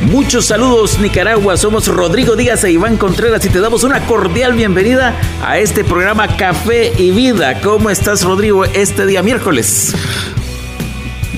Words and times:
Muchos 0.00 0.46
saludos 0.46 0.98
Nicaragua, 0.98 1.58
somos 1.58 1.86
Rodrigo 1.86 2.34
Díaz 2.34 2.64
e 2.64 2.72
Iván 2.72 2.96
Contreras 2.96 3.44
y 3.44 3.50
te 3.50 3.60
damos 3.60 3.84
una 3.84 4.06
cordial 4.06 4.54
bienvenida 4.54 5.14
a 5.44 5.58
este 5.58 5.84
programa 5.84 6.36
Café 6.38 6.92
y 6.96 7.10
Vida. 7.10 7.60
¿Cómo 7.60 7.90
estás 7.90 8.24
Rodrigo 8.24 8.64
este 8.64 9.04
día 9.04 9.22
miércoles? 9.22 9.94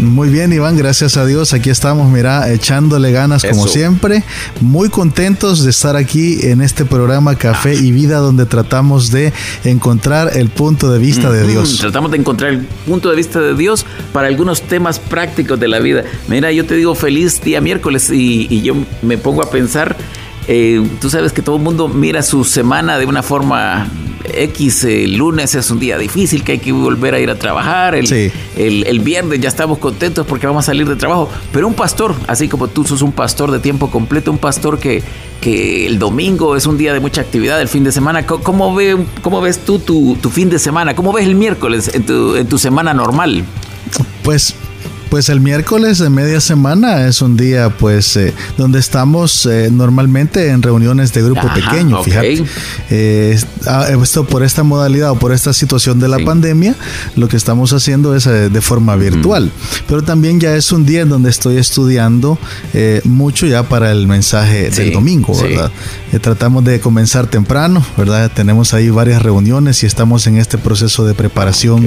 Muy 0.03 0.31
bien, 0.31 0.53
Iván, 0.53 0.77
gracias 0.77 1.17
a 1.17 1.25
Dios. 1.25 1.53
Aquí 1.53 1.71
estamos, 1.71 2.11
mira, 2.11 2.53
echándole 2.53 3.13
ganas 3.13 3.45
como 3.45 3.69
siempre. 3.69 4.25
Muy 4.61 4.89
contentos 4.89 5.63
de 5.63 5.71
estar 5.71 5.95
aquí 5.95 6.41
en 6.43 6.61
este 6.61 6.85
programa 6.85 7.37
Café 7.37 7.75
y 7.75 7.93
Vida, 7.93 8.19
donde 8.19 8.45
tratamos 8.45 9.13
de 9.13 9.33
encontrar 9.63 10.37
el 10.37 10.49
punto 10.49 10.91
de 10.91 10.99
vista 10.99 11.31
de 11.31 11.47
Dios. 11.47 11.79
Tratamos 11.79 12.11
de 12.11 12.17
encontrar 12.17 12.51
el 12.51 12.67
punto 12.85 13.11
de 13.11 13.17
vista 13.17 13.41
de 13.41 13.55
Dios 13.55 13.87
para 14.13 14.27
algunos 14.27 14.63
temas 14.63 14.99
prácticos 14.99 15.61
de 15.61 15.69
la 15.69 15.79
vida. 15.79 16.03
Mira, 16.27 16.51
yo 16.51 16.67
te 16.67 16.75
digo 16.75 16.97
feliz 16.97 17.41
día 17.41 17.61
miércoles 17.61 18.11
y, 18.11 18.61
yo 18.63 18.75
me 19.03 19.19
pongo 19.19 19.43
a 19.43 19.51
pensar. 19.51 19.97
Eh, 20.49 20.85
tú 21.01 21.11
sabes 21.11 21.33
que 21.33 21.43
todo 21.43 21.57
el 21.57 21.63
mundo 21.63 21.87
mira 21.87 22.23
su 22.23 22.43
semana 22.43 22.99
de 22.99 23.07
una 23.07 23.23
forma 23.23 23.87
X, 24.25 24.85
el 24.85 25.17
lunes 25.17 25.55
es 25.55 25.71
un 25.71 25.79
día 25.79 25.99
difícil 25.99 26.45
que 26.45 26.53
hay 26.53 26.59
que 26.59 26.73
volver 26.73 27.15
a 27.15 27.21
ir 27.21 27.31
a 27.31 27.39
trabajar, 27.39 27.95
el, 27.95 28.13
el, 28.57 29.01
viernes 29.01 29.41
ya 29.41 29.49
estamos 29.49 29.79
contentos 29.79 30.27
porque 30.27 30.47
vamos 30.47 30.65
a 30.65 30.67
salir 30.67 30.89
de 30.89 30.97
trabajo, 30.97 31.29
pero 31.53 31.67
un 31.67 31.75
pastor, 31.75 32.15
así 32.27 32.49
como 32.49 32.69
tú 32.69 32.85
sos 32.85 33.03
un 33.03 33.13
pastor 33.13 33.51
de 33.51 33.59
tiempo 33.59 33.91
completo, 33.91 34.31
un 34.31 34.39
pastor 34.39 34.79
que, 34.79 35.03
que 35.41 35.87
el 35.87 35.99
domingo 35.99 36.57
es 36.57 36.67
un 36.67 36.79
día 36.79 36.93
de 36.93 37.01
mucha 37.01 37.21
actividad, 37.21 37.61
el 37.61 37.69
fin 37.69 37.85
de 37.85 37.93
semana, 37.93 38.27
¿cómo, 38.27 38.75
ve, 38.75 38.97
cómo 39.23 39.41
ves 39.41 39.59
tú 39.59 39.79
tu, 39.79 40.17
tu, 40.21 40.31
fin 40.31 40.49
de 40.51 40.59
semana? 40.59 40.95
¿Cómo 40.95 41.13
ves 41.13 41.27
el 41.27 41.35
miércoles 41.35 41.91
en 41.93 42.05
tu, 42.07 42.37
en 42.37 42.47
tu 42.47 42.59
semana 42.59 42.95
normal? 42.95 43.45
Pues 44.23 44.55
pues 45.13 45.29
el 45.29 45.41
miércoles 45.41 45.99
de 45.99 46.09
media 46.09 46.41
semana 46.41 47.07
es 47.07 47.21
un 47.21 47.37
día 47.37 47.69
pues 47.69 48.17
eh, 48.17 48.33
donde 48.57 48.79
estamos 48.79 49.45
eh, 49.45 49.69
normalmente 49.71 50.49
en 50.49 50.63
reuniones 50.63 51.13
de 51.13 51.23
grupo 51.23 51.53
pequeño, 51.53 52.03
fíjate. 52.03 52.43
Eh, 52.89 53.39
ah, 53.67 53.89
esto 54.03 54.25
por 54.25 54.43
esta 54.43 54.63
modalidad 54.63 55.11
o 55.11 55.19
por 55.19 55.35
esta 55.35 55.53
situación 55.53 56.01
de 56.01 56.09
la 56.09 56.19
pandemia, 56.21 56.75
lo 57.15 57.29
que 57.29 57.37
estamos 57.37 57.75
haciendo 57.75 58.17
es 58.17 58.25
de 58.25 58.61
forma 58.63 58.97
virtual. 58.97 59.51
Pero 59.87 60.01
también 60.01 60.41
ya 60.41 60.57
es 60.57 60.73
un 60.73 60.87
día 60.87 61.03
en 61.03 61.11
donde 61.11 61.29
estoy 61.29 61.59
estudiando 61.59 62.39
mucho 63.05 63.47
ya 63.47 63.65
para 63.65 63.93
el 63.93 64.07
mensaje 64.07 64.71
del 64.71 64.95
domingo, 64.95 65.39
¿verdad? 65.43 65.71
tratamos 66.23 66.65
de 66.65 66.79
comenzar 66.81 67.27
temprano, 67.27 67.85
¿verdad? 67.97 68.31
Tenemos 68.35 68.75
ahí 68.75 68.89
varias 68.91 69.23
reuniones 69.23 69.83
y 69.83 69.87
estamos 69.87 70.27
en 70.27 70.39
este 70.39 70.57
proceso 70.57 71.05
de 71.05 71.13
preparación, 71.15 71.87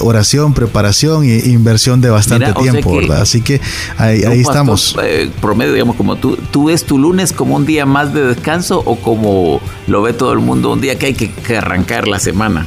oración, 0.00 0.54
preparación 0.54 1.24
e 1.24 1.48
inversión 1.48 2.00
de 2.00 2.08
bastante 2.08 2.53
tiempo, 2.54 2.96
¿verdad? 2.96 3.22
Así 3.22 3.40
que 3.42 3.60
ahí, 3.98 4.22
estamos. 4.40 4.96
Eh, 5.02 5.30
promedio, 5.40 5.72
digamos, 5.72 5.96
como 5.96 6.16
tú, 6.16 6.36
¿tú 6.50 6.66
ves 6.66 6.84
tu 6.84 6.98
lunes 6.98 7.32
como 7.32 7.56
un 7.56 7.66
día 7.66 7.86
más 7.86 8.14
de 8.14 8.26
descanso 8.26 8.82
o 8.84 8.96
como 8.96 9.60
lo 9.86 10.02
ve 10.02 10.12
todo 10.12 10.32
el 10.32 10.40
mundo 10.40 10.72
un 10.72 10.80
día 10.80 10.98
que 10.98 11.06
hay 11.06 11.14
que 11.14 11.56
arrancar 11.56 12.08
la 12.08 12.18
semana? 12.18 12.64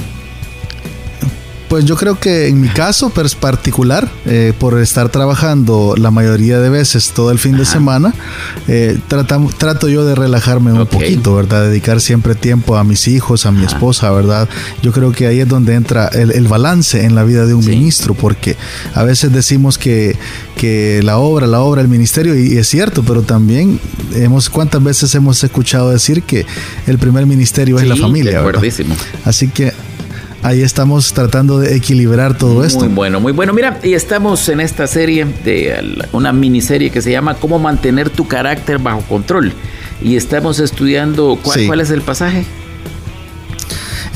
Pues 1.67 1.83
yo 1.83 1.97
creo 1.97 2.17
que 2.17 2.47
en 2.47 2.61
mi 2.61 2.69
caso 2.69 3.09
particular, 3.09 4.09
eh, 4.25 4.53
por 4.57 4.79
estar 4.79 5.09
trabajando 5.09 5.95
la 5.97 6.11
mayoría 6.11 6.59
de 6.59 6.69
veces 6.69 7.11
todo 7.11 7.29
el 7.31 7.39
fin 7.39 7.57
de 7.57 7.65
semana, 7.65 8.13
eh, 8.69 8.97
trato 9.57 9.89
yo 9.89 10.05
de 10.05 10.15
relajarme 10.15 10.71
un 10.71 10.85
poquito, 10.87 11.35
¿verdad? 11.35 11.65
Dedicar 11.65 11.99
siempre 11.99 12.35
tiempo 12.35 12.77
a 12.77 12.85
mis 12.85 13.09
hijos, 13.09 13.45
a 13.45 13.51
mi 13.51 13.65
esposa, 13.65 14.09
¿verdad? 14.11 14.47
Yo 14.81 14.93
creo 14.93 15.11
que 15.11 15.27
ahí 15.27 15.41
es 15.41 15.47
donde 15.47 15.73
entra 15.73 16.07
el, 16.07 16.47
balance 16.47 17.03
en 17.03 17.15
la 17.15 17.25
vida 17.25 17.45
de 17.45 17.53
un 17.53 17.65
ministro, 17.65 18.13
porque 18.13 18.55
a 18.93 19.03
veces 19.03 19.33
decimos 19.33 19.77
que, 19.77 20.15
que 20.55 21.01
la 21.03 21.17
obra, 21.17 21.47
la 21.47 21.59
obra, 21.59 21.81
el 21.81 21.89
ministerio, 21.89 22.33
y, 22.39 22.57
es 22.57 22.67
cierto, 22.69 23.03
pero 23.03 23.23
también 23.23 23.77
hemos, 24.15 24.49
¿cuántas 24.49 24.81
veces 24.81 25.13
hemos 25.15 25.43
escuchado 25.43 25.89
decir 25.89 26.23
que 26.23 26.45
el 26.87 26.97
primer 26.97 27.25
ministerio 27.25 27.77
es 27.77 27.87
la 27.87 27.97
familia? 27.97 28.41
¿verdad? 28.41 28.63
Así 29.25 29.49
que 29.49 29.73
ahí 30.47 30.61
estamos 30.61 31.11
tratando 31.11 31.59
de 31.59 31.75
equilibrar 31.75 32.37
todo 32.37 32.63
esto. 32.63 32.85
Muy 32.85 32.93
bueno, 32.93 33.19
muy 33.19 33.33
bueno. 33.33 33.51
Mira, 33.51 33.79
y 33.83 33.93
estamos 33.93 34.47
en 34.47 34.61
esta 34.61 34.87
serie 34.87 35.25
de 35.43 36.05
una 36.13 36.31
miniserie 36.31 36.89
que 36.89 37.01
se 37.01 37.11
llama 37.11 37.35
Cómo 37.35 37.59
mantener 37.59 38.09
tu 38.09 38.27
carácter 38.27 38.79
bajo 38.79 39.01
control. 39.01 39.51
Y 40.01 40.15
estamos 40.15 40.59
estudiando, 40.59 41.37
¿cuál, 41.41 41.81
es 41.81 41.91
el 41.91 42.01
pasaje? 42.01 42.45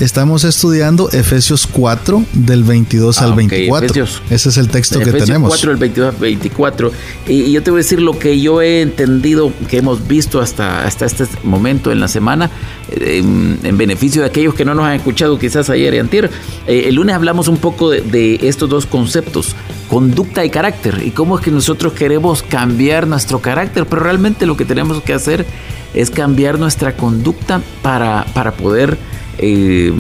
Estamos 0.01 0.45
estudiando 0.45 1.11
Efesios 1.11 1.67
4 1.67 2.25
del 2.33 2.63
22 2.63 3.21
al 3.21 3.35
24. 3.35 4.03
Ah, 4.03 4.21
Ese 4.31 4.49
es 4.49 4.57
el 4.57 4.67
texto 4.67 4.97
que 4.97 5.11
tenemos. 5.11 5.49
4 5.49 5.69
del 5.69 5.77
22 5.77 6.15
al 6.15 6.19
24. 6.19 6.91
Y, 7.27 7.51
yo 7.51 7.61
te 7.61 7.69
voy 7.69 7.77
a 7.77 7.83
decir 7.83 8.01
lo 8.01 8.17
que 8.17 8.41
yo 8.41 8.63
he 8.63 8.81
entendido, 8.81 9.53
que 9.69 9.77
hemos 9.77 10.07
visto 10.07 10.41
hasta, 10.41 10.87
hasta 10.87 11.05
este 11.05 11.25
momento 11.43 11.91
en 11.91 11.99
la 11.99 12.07
semana, 12.07 12.49
en, 12.89 13.77
beneficio 13.77 14.23
de 14.23 14.29
aquellos 14.29 14.55
que 14.55 14.65
no 14.65 14.73
nos 14.73 14.85
han 14.85 14.93
escuchado 14.93 15.37
quizás 15.37 15.69
ayer 15.69 15.93
y 15.93 15.99
antier. 15.99 16.31
Eh, 16.65 16.85
el 16.87 16.95
lunes 16.95 17.13
hablamos 17.13 17.47
un 17.47 17.57
poco 17.57 17.91
de, 17.91 18.39
estos 18.41 18.67
dos 18.67 18.87
conceptos, 18.87 19.55
conducta 19.87 20.43
y 20.43 20.49
carácter, 20.49 21.03
y 21.05 21.11
cómo 21.11 21.37
es 21.37 21.45
que 21.45 21.51
nosotros 21.51 21.93
queremos 21.93 22.41
cambiar 22.41 23.05
nuestro 23.05 23.39
carácter, 23.39 23.85
pero 23.85 24.01
realmente 24.01 24.47
lo 24.47 24.57
que 24.57 24.65
tenemos 24.65 25.03
que 25.03 25.13
hacer 25.13 25.45
es 25.93 26.09
cambiar 26.09 26.57
nuestra 26.57 26.97
conducta 26.97 27.61
para, 27.83 28.25
para 28.33 28.53
poder 28.53 28.97
eh, 29.41 29.91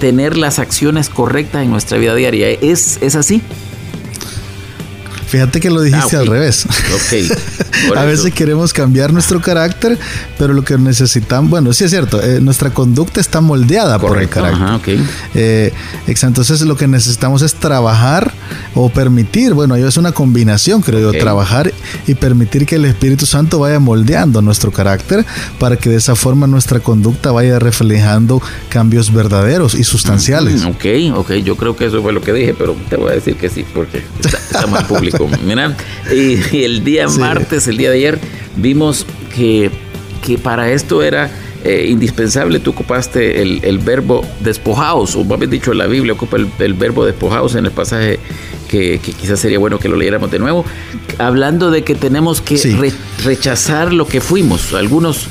tener 0.00 0.36
las 0.36 0.58
acciones 0.58 1.08
correctas 1.08 1.62
en 1.62 1.70
nuestra 1.70 1.98
vida 1.98 2.14
diaria. 2.14 2.50
¿Es, 2.50 2.98
es 3.02 3.14
así? 3.14 3.42
Fíjate 5.26 5.60
que 5.60 5.70
lo 5.70 5.80
dijiste 5.80 6.16
ah, 6.16 6.20
al 6.20 6.26
revés. 6.26 6.66
a 7.96 8.04
veces 8.04 8.32
queremos 8.32 8.72
cambiar 8.72 9.12
nuestro 9.12 9.40
carácter, 9.40 9.98
pero 10.38 10.52
lo 10.54 10.64
que 10.64 10.78
necesitamos, 10.78 11.50
bueno, 11.50 11.72
sí 11.72 11.84
es 11.84 11.90
cierto, 11.90 12.22
eh, 12.22 12.40
nuestra 12.40 12.70
conducta 12.70 13.20
está 13.20 13.40
moldeada 13.40 13.98
por 13.98 14.20
el 14.20 14.28
carácter. 14.28 15.00
Eh, 15.34 15.72
entonces 16.06 16.60
lo 16.62 16.76
que 16.76 16.86
necesitamos 16.86 17.42
es 17.42 17.54
trabajar 17.54 18.32
o 18.74 18.88
permitir, 18.88 19.54
bueno, 19.54 19.74
es 19.76 19.96
una 19.96 20.12
combinación, 20.12 20.82
creo 20.82 21.12
yo, 21.12 21.18
trabajar 21.18 21.72
y 22.06 22.14
permitir 22.14 22.66
que 22.66 22.76
el 22.76 22.84
Espíritu 22.84 23.26
Santo 23.26 23.58
vaya 23.58 23.80
moldeando 23.80 24.42
nuestro 24.42 24.70
carácter 24.70 25.24
para 25.58 25.76
que 25.76 25.90
de 25.90 25.96
esa 25.96 26.14
forma 26.14 26.46
nuestra 26.46 26.80
conducta 26.80 27.32
vaya 27.32 27.58
reflejando 27.58 28.40
cambios 28.68 29.12
verdaderos 29.12 29.74
y 29.74 29.84
sustanciales. 29.84 30.64
ok, 30.64 30.84
ok, 31.16 31.32
yo 31.34 31.56
creo 31.56 31.76
que 31.76 31.86
eso 31.86 32.02
fue 32.02 32.12
lo 32.12 32.20
que 32.20 32.32
dije, 32.32 32.54
pero 32.56 32.76
te 32.88 32.96
voy 32.96 33.10
a 33.10 33.14
decir 33.14 33.36
que 33.36 33.48
sí, 33.48 33.64
porque 33.74 34.04
estamos 34.22 34.80
en 34.90 35.15
Mira, 35.44 35.76
y, 36.12 36.62
el 36.64 36.84
día 36.84 37.08
martes, 37.08 37.68
el 37.68 37.76
día 37.76 37.90
de 37.90 37.96
ayer, 37.96 38.18
vimos 38.56 39.06
que, 39.34 39.70
que 40.24 40.38
para 40.38 40.70
esto 40.70 41.02
era 41.02 41.30
eh, 41.64 41.86
indispensable, 41.88 42.60
tú 42.60 42.70
ocupaste 42.70 43.42
el, 43.42 43.78
verbo 43.78 44.24
despojaos, 44.38 45.16
o 45.16 45.24
más 45.24 45.38
bien 45.38 45.50
dicho, 45.50 45.74
la 45.74 45.86
Biblia 45.86 46.12
ocupa 46.12 46.36
el, 46.36 46.74
verbo 46.74 47.04
despojaos 47.04 47.56
en 47.56 47.66
el 47.66 47.72
pasaje 47.72 48.20
que, 48.68 49.00
quizás 49.00 49.40
sería 49.40 49.58
bueno 49.58 49.78
que 49.80 49.88
lo 49.88 49.96
leyéramos 49.96 50.30
de 50.30 50.38
nuevo, 50.38 50.64
hablando 51.18 51.72
de 51.72 51.82
que 51.82 51.96
tenemos 51.96 52.40
que 52.40 52.92
rechazar 53.24 53.92
lo 53.92 54.06
que 54.06 54.20
fuimos. 54.20 54.74
Algunos 54.74 55.26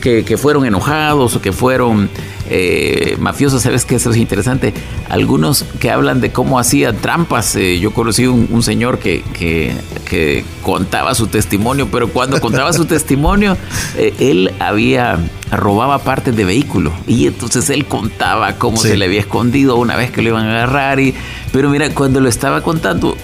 que, 0.00 0.24
que, 0.24 0.36
fueron 0.36 0.64
enojados 0.64 1.34
o 1.34 1.42
que 1.42 1.50
fueron 1.50 2.08
eh, 2.52 3.16
mafiosos, 3.20 3.62
sabes 3.62 3.84
que 3.84 3.94
eso 3.94 4.10
es 4.10 4.16
interesante. 4.16 4.74
Algunos 5.08 5.64
que 5.78 5.90
hablan 5.90 6.20
de 6.20 6.32
cómo 6.32 6.58
hacía 6.58 6.92
trampas. 6.92 7.54
Eh, 7.54 7.78
yo 7.78 7.92
conocí 7.92 8.26
un, 8.26 8.62
señor 8.62 8.98
que, 8.98 9.22
que, 9.32 10.44
contaba 10.62 11.14
su 11.14 11.28
testimonio, 11.28 11.88
pero 11.90 12.08
cuando 12.08 12.40
contaba 12.40 12.72
su 12.72 12.84
testimonio, 12.84 13.56
eh, 13.96 14.12
él 14.18 14.52
había 14.58 15.18
robaba 15.52 15.98
partes 15.98 16.36
de 16.36 16.44
vehículo 16.44 16.92
y 17.08 17.26
entonces 17.26 17.70
él 17.70 17.86
contaba 17.86 18.52
cómo 18.54 18.76
se 18.76 18.96
le 18.96 19.06
había 19.06 19.18
escondido 19.18 19.74
una 19.76 19.96
vez 19.96 20.12
que 20.12 20.22
lo 20.22 20.28
iban 20.28 20.46
a 20.46 20.50
agarrar 20.50 21.00
y 21.00 21.12
pero 21.52 21.68
mira 21.68 21.92
cuando 21.92 22.20
lo 22.20 22.28
estaba 22.28 22.62
contando 22.62 23.16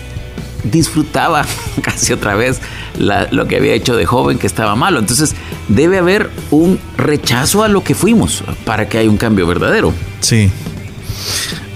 disfrutaba 0.65 1.45
casi 1.83 2.13
otra 2.13 2.35
vez 2.35 2.61
lo 2.99 3.47
que 3.47 3.57
había 3.57 3.75
hecho 3.75 3.97
de 3.97 4.07
joven 4.07 4.39
que 4.39 4.47
estaba 4.47 4.75
malo. 4.75 4.99
Entonces 4.99 5.35
debe 5.69 5.99
haber 5.99 6.31
un 6.51 6.79
rechazo 6.97 7.63
a 7.63 7.69
lo 7.69 7.83
que 7.83 7.95
fuimos 7.95 8.45
para 8.65 8.89
que 8.89 8.99
haya 8.99 9.11
un 9.11 9.17
cambio 9.17 9.47
verdadero. 9.47 9.93
Sí. 10.21 10.51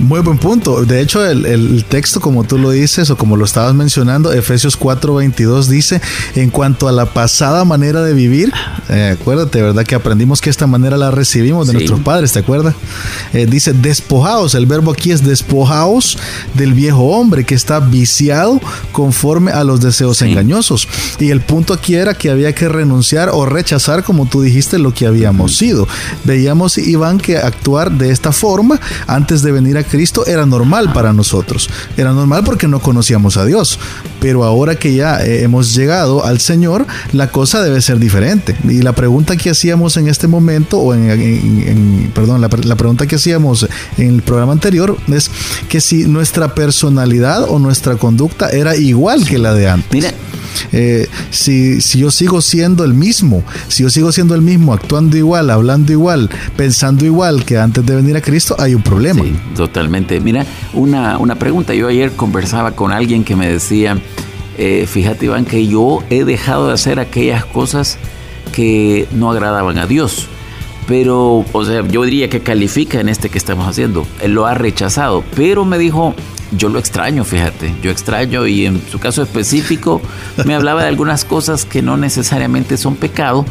Muy 0.01 0.21
buen 0.21 0.39
punto. 0.39 0.87
De 0.87 1.03
hecho, 1.03 1.25
el, 1.27 1.85
texto, 1.85 2.21
como 2.21 2.45
tú 2.45 2.57
lo 2.57 2.71
dices 2.71 3.11
o 3.11 3.19
como 3.19 3.37
lo 3.37 3.45
estabas 3.45 3.75
mencionando, 3.75 4.33
Efesios 4.33 4.79
4:22 4.79 5.67
dice, 5.67 6.01
en 6.35 6.49
cuanto 6.49 6.89
a 6.89 6.93
la 6.93 7.05
pasada 7.05 7.67
manera 7.67 8.03
de 8.03 8.15
vivir, 8.15 8.51
eh, 8.89 9.17
acuérdate, 9.21 9.61
¿verdad? 9.61 9.85
Que 9.85 9.95
aprendimos 9.95 10.41
que 10.41 10.49
esta 10.49 10.67
manera 10.67 10.97
la 10.97 11.11
recibimos 11.11 11.67
de 11.67 11.75
nuestros 11.75 12.01
padres, 12.01 12.33
¿te 12.33 12.39
acuerdas? 12.39 12.75
Eh, 13.35 13.47
dice, 13.47 13.75
despojaos, 13.75 14.55
el 14.55 14.65
verbo 14.65 14.91
aquí 14.91 15.11
es 15.11 15.23
despojaos 15.23 16.17
del 16.55 16.73
viejo 16.73 17.03
hombre 17.03 17.45
que 17.45 17.55
está 17.55 17.79
viciado 17.79 18.59
conforme 18.93 19.53
a 19.53 19.65
los 19.65 19.83
deseos 19.83 20.23
engañosos. 20.23 20.89
Y 21.19 21.29
el 21.29 21.43
punto 21.43 21.75
aquí 21.75 21.95
era 21.95 22.15
que 22.15 22.31
había 22.31 22.55
que 22.55 22.71
renunciar 22.71 23.29
o 23.35 23.45
rechazar, 23.45 24.03
como 24.03 24.25
tú 24.25 24.41
dijiste, 24.41 24.79
lo 24.79 24.95
que 24.95 25.07
habíamos 25.07 25.57
sido. 25.57 25.87
Veíamos, 26.25 26.79
Iván, 26.79 27.19
que 27.19 27.37
actuar 27.37 27.93
de 27.93 28.11
esta 28.11 28.33
forma 28.33 28.81
antes 29.07 29.43
de 29.43 29.53
venir 29.53 29.77
a 29.77 29.90
Cristo 29.91 30.27
era 30.27 30.47
normal 30.47 30.93
para 30.93 31.13
nosotros. 31.13 31.69
Era 31.97 32.13
normal 32.13 32.43
porque 32.45 32.69
no 32.69 32.81
conocíamos 32.81 33.37
a 33.37 33.45
Dios. 33.45 33.79
Pero 34.21 34.45
ahora 34.45 34.77
que 34.77 34.95
ya 34.95 35.23
eh, 35.25 35.43
hemos 35.43 35.75
llegado 35.75 36.25
al 36.25 36.41
Señor, 36.41 36.87
la 37.13 37.31
cosa 37.31 37.63
debe 37.63 37.81
ser 37.81 37.99
diferente. 37.99 38.57
Y 38.65 38.83
la 38.83 38.93
pregunta 38.95 39.37
que 39.37 39.51
hacíamos 39.51 39.97
en 39.97 40.09
este 40.09 40.29
momento, 40.29 40.79
o 40.79 40.95
en, 40.95 42.11
perdón, 42.15 42.41
la, 42.41 42.49
la 42.65 42.77
pregunta 42.77 43.07
que 43.07 43.17
hacíamos 43.17 43.67
en 43.99 44.15
el 44.15 44.23
programa 44.23 44.53
anterior 44.53 44.97
es 45.09 45.31
que 45.69 45.81
si 45.81 46.05
nuestra 46.05 46.55
personalidad 46.55 47.45
o 47.49 47.59
nuestra 47.59 47.97
conducta 47.97 48.51
era 48.51 48.77
igual 48.77 49.27
que 49.27 49.39
la 49.39 49.55
de 49.55 49.69
antes. 49.69 49.91
Mira, 49.93 50.13
eh, 50.73 51.07
si, 51.31 51.81
si 51.81 51.99
yo 51.99 52.11
sigo 52.11 52.41
siendo 52.41 52.85
el 52.85 52.95
mismo, 52.95 53.43
si 53.69 53.83
yo 53.83 53.91
sigo 53.91 54.13
siendo 54.13 54.35
el 54.35 54.43
mismo, 54.43 54.73
actuando 54.73 55.17
igual, 55.17 55.51
hablando 55.51 55.93
igual, 55.93 56.31
pensando 56.57 57.05
igual 57.05 57.45
que 57.45 57.59
antes 57.59 57.85
de 57.85 57.97
venir 57.97 58.17
a 58.17 58.21
Cristo, 58.21 58.57
hay 58.59 58.75
un 58.75 58.83
problema. 58.83 59.23
Sí, 59.23 59.35
totalmente. 59.55 60.21
Mira, 60.21 60.47
una, 60.73 61.19
una 61.19 61.35
pregunta. 61.37 61.75
Yo 61.75 61.89
ayer 61.89 62.13
conversaba 62.13 62.73
con 62.73 62.93
alguien 62.93 63.25
que 63.25 63.37
me 63.37 63.49
decía, 63.49 63.99
eh, 64.59 64.87
fíjate 64.87 65.27
Iván, 65.27 65.45
que 65.45 65.67
yo 65.67 66.03
he 66.11 66.25
dejado 66.25 66.69
de 66.69 66.75
hacer 66.75 67.01
aquellas 67.01 67.45
cosas 67.45 67.99
que 68.53 69.09
no 69.13 69.31
agradaban 69.31 69.79
a 69.79 69.87
Dios. 69.87 70.29
Pero, 70.87 71.45
o 71.53 71.65
sea, 71.65 71.87
yo 71.87 72.03
diría 72.03 72.29
que 72.29 72.41
califica 72.41 73.01
en 73.01 73.09
este 73.09 73.29
que 73.29 73.39
estamos 73.39 73.69
haciendo. 73.69 74.07
Él 74.23 74.33
lo 74.33 74.47
ha 74.47 74.55
rechazado. 74.55 75.23
Pero 75.37 75.65
me 75.65 75.79
dijo, 75.79 76.15
yo 76.53 76.69
lo 76.69 76.79
extraño, 76.79 77.25
fíjate, 77.25 77.75
yo 77.83 77.91
extraño 77.91 78.47
y 78.47 78.67
en 78.67 78.83
su 78.91 78.99
caso 78.99 79.23
específico 79.23 80.01
me 80.45 80.55
hablaba 80.55 80.83
de 80.83 80.89
algunas 80.89 81.25
cosas 81.25 81.65
que 81.65 81.83
no 81.83 81.97
necesariamente 81.97 82.77
son 82.77 82.97
pecado, 82.97 83.45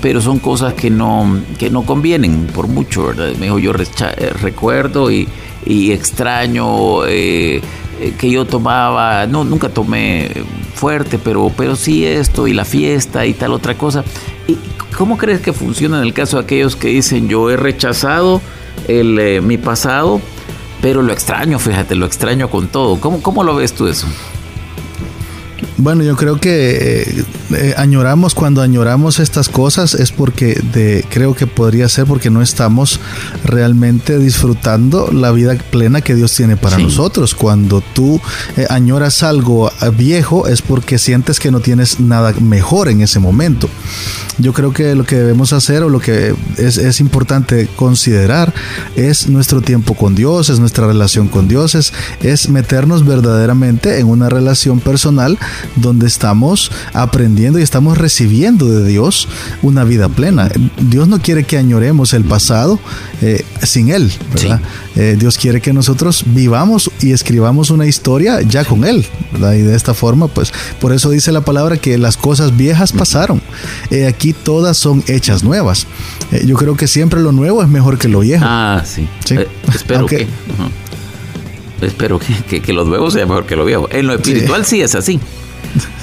pero 0.00 0.20
son 0.20 0.38
cosas 0.38 0.74
que 0.74 0.90
no, 0.90 1.40
que 1.58 1.70
no 1.70 1.82
convienen 1.82 2.48
por 2.54 2.68
mucho, 2.68 3.06
¿verdad? 3.06 3.32
Me 3.38 3.46
dijo, 3.46 3.58
yo 3.58 3.72
eh, 3.72 4.32
recuerdo 4.40 5.10
y, 5.10 5.28
extraño 5.64 7.06
eh, 7.06 7.60
eh, 8.00 8.14
que 8.18 8.30
yo 8.30 8.44
tomaba, 8.44 9.26
no, 9.26 9.44
nunca 9.44 9.68
tomé 9.68 10.30
fuerte, 10.74 11.18
pero, 11.18 11.52
pero 11.56 11.76
sí 11.76 12.04
esto 12.04 12.48
y 12.48 12.52
la 12.52 12.64
fiesta 12.64 13.24
y 13.26 13.34
tal 13.34 13.52
otra 13.52 13.74
cosa. 13.78 14.04
¿Y 14.48 14.56
¿Cómo 14.96 15.16
crees 15.16 15.40
que 15.40 15.52
funciona 15.52 15.98
en 15.98 16.04
el 16.04 16.12
caso 16.12 16.36
de 16.36 16.44
aquellos 16.44 16.76
que 16.76 16.88
dicen 16.88 17.28
yo 17.28 17.48
he 17.50 17.56
rechazado 17.56 18.42
el, 18.88 19.40
mi 19.42 19.56
pasado? 19.56 20.20
Pero 20.82 21.00
lo 21.00 21.12
extraño, 21.12 21.60
fíjate, 21.60 21.94
lo 21.94 22.04
extraño 22.04 22.50
con 22.50 22.66
todo. 22.66 23.00
¿Cómo, 23.00 23.22
cómo 23.22 23.44
lo 23.44 23.54
ves 23.54 23.72
tú 23.72 23.86
eso? 23.86 24.06
Bueno, 25.76 26.02
yo 26.02 26.16
creo 26.16 26.38
que 26.38 27.24
eh, 27.54 27.72
eh, 27.72 27.74
añoramos 27.76 28.34
cuando 28.34 28.62
añoramos 28.62 29.18
estas 29.18 29.48
cosas 29.48 29.94
es 29.94 30.12
porque 30.12 30.54
de, 30.72 31.04
creo 31.10 31.34
que 31.34 31.46
podría 31.46 31.88
ser 31.88 32.06
porque 32.06 32.30
no 32.30 32.42
estamos 32.42 33.00
realmente 33.44 34.18
disfrutando 34.18 35.10
la 35.12 35.30
vida 35.32 35.54
plena 35.70 36.00
que 36.00 36.14
Dios 36.14 36.34
tiene 36.34 36.56
para 36.56 36.78
nosotros. 36.78 37.34
Cuando 37.34 37.80
tú 37.80 38.20
eh, 38.56 38.66
añoras 38.70 39.22
algo 39.22 39.70
viejo 39.96 40.46
es 40.46 40.62
porque 40.62 40.98
sientes 40.98 41.40
que 41.40 41.50
no 41.50 41.60
tienes 41.60 42.00
nada 42.00 42.32
mejor 42.40 42.88
en 42.88 43.00
ese 43.00 43.18
momento. 43.18 43.68
Yo 44.38 44.52
creo 44.52 44.72
que 44.72 44.94
lo 44.94 45.04
que 45.04 45.16
debemos 45.16 45.52
hacer 45.52 45.82
o 45.82 45.88
lo 45.88 46.00
que 46.00 46.34
es, 46.56 46.78
es 46.78 47.00
importante 47.00 47.68
considerar 47.76 48.52
es 48.96 49.28
nuestro 49.28 49.60
tiempo 49.60 49.94
con 49.94 50.14
Dios, 50.14 50.48
es 50.48 50.58
nuestra 50.58 50.86
relación 50.86 51.28
con 51.28 51.48
Dios, 51.48 51.74
es, 51.74 51.92
es 52.22 52.48
meternos 52.48 53.06
verdaderamente 53.06 53.98
en 53.98 54.08
una 54.08 54.28
relación 54.28 54.80
personal 54.80 55.38
donde 55.76 56.06
estamos 56.06 56.70
aprendiendo 56.92 57.41
y 57.42 57.62
estamos 57.62 57.98
recibiendo 57.98 58.66
de 58.66 58.86
Dios 58.86 59.26
una 59.62 59.82
vida 59.82 60.08
plena. 60.08 60.48
Dios 60.80 61.08
no 61.08 61.18
quiere 61.18 61.42
que 61.42 61.58
añoremos 61.58 62.14
el 62.14 62.24
pasado 62.24 62.78
eh, 63.20 63.44
sin 63.62 63.90
Él, 63.90 64.12
¿verdad? 64.32 64.60
Eh, 64.94 65.16
Dios 65.18 65.38
quiere 65.38 65.60
que 65.60 65.72
nosotros 65.72 66.22
vivamos 66.26 66.90
y 67.00 67.10
escribamos 67.10 67.70
una 67.70 67.86
historia 67.86 68.42
ya 68.42 68.64
con 68.64 68.84
Él, 68.84 69.04
¿verdad? 69.32 69.54
Y 69.54 69.62
de 69.62 69.74
esta 69.74 69.92
forma, 69.92 70.28
pues, 70.28 70.52
por 70.80 70.92
eso 70.92 71.10
dice 71.10 71.32
la 71.32 71.40
palabra 71.40 71.76
que 71.78 71.98
las 71.98 72.16
cosas 72.16 72.56
viejas 72.56 72.92
pasaron. 72.92 73.42
Eh, 73.90 74.06
aquí 74.06 74.32
todas 74.32 74.76
son 74.76 75.02
hechas 75.08 75.42
nuevas. 75.42 75.88
yo 76.44 76.56
creo 76.56 76.76
que 76.76 76.86
siempre 76.86 77.20
lo 77.20 77.32
nuevo 77.32 77.60
es 77.62 77.68
mejor 77.68 77.98
que 77.98 78.06
lo 78.06 78.20
viejo. 78.20 78.44
Ah, 78.46 78.84
sí. 78.84 79.08
espero 79.74 80.06
que... 80.06 80.28
Espero 81.80 82.20
que, 82.20 82.62
que, 82.62 82.72
lo 82.72 82.84
nuevo 82.84 83.10
sea 83.10 83.26
mejor 83.26 83.44
que 83.44 83.56
lo 83.56 83.64
viejo. 83.64 83.88
En 83.90 84.06
lo 84.06 84.14
espiritual 84.14 84.64
sí 84.64 84.82
es 84.82 84.94
así. 84.94 85.18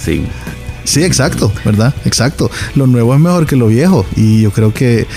Sí. 0.03 0.24
Sí, 0.84 1.04
exacto, 1.04 1.52
¿verdad? 1.66 1.94
Exacto. 2.06 2.50
Lo 2.76 2.88
nuevo 2.88 3.14
es 3.14 3.20
mejor 3.20 3.46
que 3.46 3.56
lo 3.56 3.68
viejo. 3.68 4.06
Y 4.16 4.42
yo 4.42 4.52
creo 4.52 4.74
que, 4.74 5.08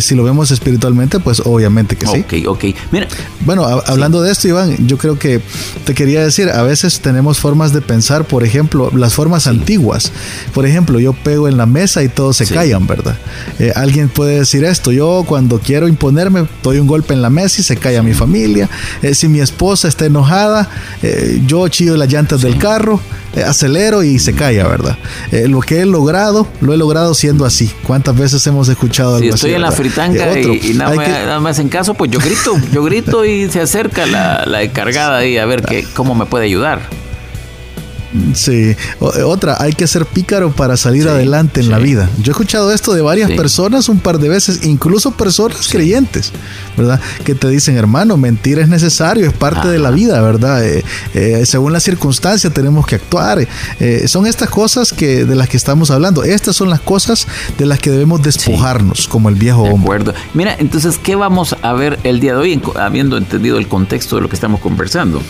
si 0.00 0.14
lo 0.14 0.24
vemos 0.24 0.50
espiritualmente, 0.50 1.20
pues 1.20 1.40
obviamente 1.40 1.96
que 1.96 2.06
sí. 2.06 2.20
Ok, 2.20 2.48
ok. 2.48 2.64
Mira. 2.90 3.08
Bueno, 3.44 3.64
hablando 3.64 4.22
de 4.22 4.32
esto, 4.32 4.48
Iván, 4.48 4.86
yo 4.86 4.96
creo 4.96 5.18
que 5.18 5.40
te 5.84 5.94
quería 5.94 6.22
decir, 6.22 6.48
a 6.48 6.62
veces 6.62 7.00
tenemos 7.00 7.38
formas 7.38 7.72
de 7.72 7.82
pensar, 7.82 8.24
por 8.24 8.44
ejemplo, 8.44 8.90
las 8.94 9.14
formas 9.14 9.46
antiguas. 9.46 10.12
Por 10.54 10.66
ejemplo, 10.66 10.98
yo 11.00 11.12
pego 11.12 11.48
en 11.48 11.56
la 11.56 11.66
mesa 11.66 12.02
y 12.02 12.08
todos 12.08 12.36
se 12.36 12.46
callan, 12.46 12.86
¿verdad? 12.86 13.16
Eh, 13.58 13.72
alguien 13.74 14.08
puede 14.08 14.38
decir 14.38 14.64
esto, 14.64 14.92
yo 14.92 15.24
cuando 15.26 15.58
quiero 15.58 15.88
imponerme, 15.88 16.46
doy 16.62 16.78
un 16.78 16.86
golpe 16.86 17.14
en 17.14 17.22
la 17.22 17.30
mesa 17.30 17.60
y 17.60 17.64
se 17.64 17.76
calla 17.76 18.02
mi 18.02 18.14
familia. 18.14 18.68
Eh, 19.02 19.14
si 19.14 19.28
mi 19.28 19.40
esposa 19.40 19.88
está 19.88 20.06
enojada, 20.06 20.68
eh, 21.02 21.42
yo 21.46 21.68
chillo 21.68 21.96
las 21.96 22.10
llantas 22.10 22.42
del 22.42 22.58
carro, 22.58 23.00
acelero 23.42 24.02
y 24.02 24.18
se 24.18 24.34
calla, 24.34 24.66
¿verdad? 24.66 24.98
Eh, 25.32 25.48
lo 25.48 25.60
que 25.60 25.80
he 25.80 25.86
logrado, 25.86 26.46
lo 26.60 26.74
he 26.74 26.76
logrado 26.76 27.14
siendo 27.14 27.44
así. 27.44 27.70
¿Cuántas 27.82 28.16
veces 28.16 28.46
hemos 28.46 28.68
escuchado 28.68 29.16
algo 29.16 29.28
si 29.28 29.34
estoy 29.34 29.54
en 29.54 29.62
la 29.62 29.72
fritanca 29.72 30.32
eh, 30.32 30.60
y, 30.62 30.74
nada, 30.74 31.40
más 31.40 31.58
en 31.58 31.68
caso, 31.68 31.94
pues 31.94 32.10
yo 32.10 32.20
grito, 32.20 32.56
yo 32.72 32.84
grito 32.84 33.24
y 33.24 33.48
se 33.48 33.60
acerca 33.60 34.06
la, 34.06 34.44
la 34.46 34.62
encargada 34.62 35.18
ahí 35.18 35.38
a 35.38 35.46
ver 35.46 35.62
qué 35.62 35.84
cómo 35.94 36.14
me 36.14 36.26
puede 36.26 36.44
ayudar. 36.44 37.03
Sí, 38.34 38.76
otra, 39.00 39.56
hay 39.58 39.72
que 39.72 39.86
ser 39.86 40.06
pícaro 40.06 40.52
para 40.52 40.76
salir 40.76 41.08
adelante 41.08 41.60
en 41.60 41.70
la 41.70 41.78
vida. 41.78 42.08
Yo 42.22 42.30
he 42.30 42.32
escuchado 42.32 42.72
esto 42.72 42.94
de 42.94 43.02
varias 43.02 43.30
personas 43.32 43.88
un 43.88 43.98
par 43.98 44.18
de 44.18 44.28
veces, 44.28 44.64
incluso 44.64 45.10
personas 45.12 45.68
creyentes, 45.68 46.32
¿verdad? 46.76 47.00
Que 47.24 47.34
te 47.34 47.48
dicen, 47.48 47.76
hermano, 47.76 48.16
mentir 48.16 48.58
es 48.58 48.68
necesario, 48.68 49.26
es 49.26 49.32
parte 49.32 49.68
de 49.68 49.78
la 49.78 49.90
vida, 49.90 50.20
¿verdad? 50.20 50.64
Eh, 50.64 50.84
eh, 51.14 51.42
según 51.44 51.72
la 51.72 51.80
circunstancia 51.80 52.50
tenemos 52.50 52.86
que 52.86 52.96
actuar. 52.96 53.46
Eh, 53.80 54.06
son 54.06 54.26
estas 54.26 54.48
cosas 54.48 54.92
que 54.92 55.24
de 55.24 55.34
las 55.34 55.48
que 55.48 55.56
estamos 55.56 55.90
hablando. 55.90 56.22
Estas 56.24 56.54
son 56.56 56.70
las 56.70 56.80
cosas 56.80 57.26
de 57.58 57.66
las 57.66 57.80
que 57.80 57.90
debemos 57.90 58.22
despojarnos, 58.22 59.08
como 59.08 59.28
el 59.28 59.34
viejo 59.34 59.62
hombre. 59.62 59.82
acuerdo. 59.82 60.14
Mira, 60.34 60.54
entonces, 60.58 60.98
¿qué 60.98 61.16
vamos 61.16 61.56
a 61.62 61.72
ver 61.72 61.98
el 62.04 62.20
día 62.20 62.34
de 62.34 62.38
hoy, 62.38 62.62
habiendo 62.76 63.16
entendido 63.16 63.58
el 63.58 63.66
contexto 63.66 64.16
de 64.16 64.22
lo 64.22 64.28
que 64.28 64.36
estamos 64.36 64.60
conversando? 64.60 65.20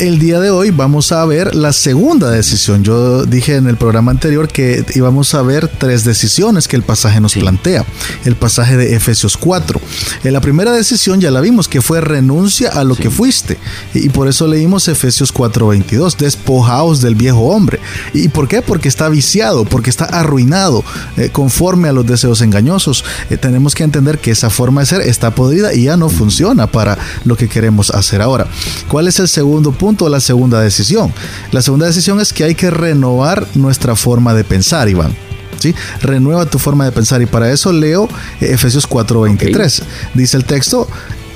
El 0.00 0.18
día 0.18 0.40
de 0.40 0.48
hoy 0.50 0.70
vamos 0.70 1.12
a 1.12 1.22
ver 1.26 1.54
la 1.54 1.74
segunda 1.74 2.30
decisión. 2.30 2.82
Yo 2.82 3.26
dije 3.26 3.56
en 3.56 3.66
el 3.66 3.76
programa 3.76 4.10
anterior 4.10 4.48
que 4.48 4.82
íbamos 4.94 5.34
a 5.34 5.42
ver 5.42 5.68
tres 5.68 6.04
decisiones 6.04 6.68
que 6.68 6.76
el 6.76 6.82
pasaje 6.82 7.20
nos 7.20 7.34
plantea. 7.34 7.84
El 8.24 8.34
pasaje 8.34 8.78
de 8.78 8.94
Efesios 8.96 9.36
4. 9.36 9.78
En 10.24 10.32
la 10.32 10.40
primera 10.40 10.72
decisión 10.72 11.20
ya 11.20 11.30
la 11.30 11.42
vimos, 11.42 11.68
que 11.68 11.82
fue 11.82 12.00
renuncia 12.00 12.70
a 12.70 12.82
lo 12.82 12.96
que 12.96 13.10
fuiste. 13.10 13.58
Y 13.92 14.08
por 14.08 14.26
eso 14.26 14.46
leímos 14.46 14.88
Efesios 14.88 15.34
4:22, 15.34 16.16
despojaos 16.16 17.02
del 17.02 17.14
viejo 17.14 17.40
hombre. 17.40 17.78
¿Y 18.14 18.28
por 18.28 18.48
qué? 18.48 18.62
Porque 18.62 18.88
está 18.88 19.10
viciado, 19.10 19.66
porque 19.66 19.90
está 19.90 20.06
arruinado, 20.06 20.82
eh, 21.18 21.28
conforme 21.30 21.90
a 21.90 21.92
los 21.92 22.06
deseos 22.06 22.40
engañosos. 22.40 23.04
Eh, 23.28 23.36
tenemos 23.36 23.74
que 23.74 23.84
entender 23.84 24.18
que 24.18 24.30
esa 24.30 24.48
forma 24.48 24.80
de 24.80 24.86
ser 24.86 25.02
está 25.02 25.34
podrida 25.34 25.74
y 25.74 25.84
ya 25.84 25.98
no 25.98 26.08
funciona 26.08 26.68
para 26.68 26.96
lo 27.24 27.36
que 27.36 27.50
queremos 27.50 27.90
hacer 27.90 28.22
ahora. 28.22 28.46
¿Cuál 28.88 29.06
es 29.06 29.20
el 29.20 29.28
segundo 29.28 29.72
punto? 29.72 29.89
La 30.08 30.20
segunda 30.20 30.60
decisión. 30.60 31.12
La 31.52 31.62
segunda 31.62 31.86
decisión 31.86 32.20
es 32.20 32.32
que 32.32 32.44
hay 32.44 32.54
que 32.54 32.70
renovar 32.70 33.46
nuestra 33.54 33.96
forma 33.96 34.34
de 34.34 34.44
pensar, 34.44 34.88
Iván. 34.88 35.14
¿Sí? 35.58 35.74
Renueva 36.00 36.46
tu 36.46 36.58
forma 36.58 36.86
de 36.86 36.92
pensar 36.92 37.20
y 37.20 37.26
para 37.26 37.52
eso 37.52 37.70
leo 37.72 38.08
Efesios 38.40 38.88
4:23. 38.88 39.82
Dice 40.14 40.36
el 40.38 40.44
texto, 40.44 40.88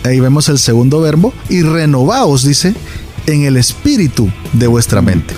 ahí 0.02 0.18
vemos 0.18 0.49
el 0.49 0.58
segundo 0.58 1.00
verbo, 1.00 1.34
y 1.50 1.62
renovaos, 1.62 2.42
dice, 2.42 2.75
en 3.26 3.44
el 3.44 3.56
espíritu 3.58 4.30
de 4.54 4.66
vuestra 4.66 5.02
mente. 5.02 5.34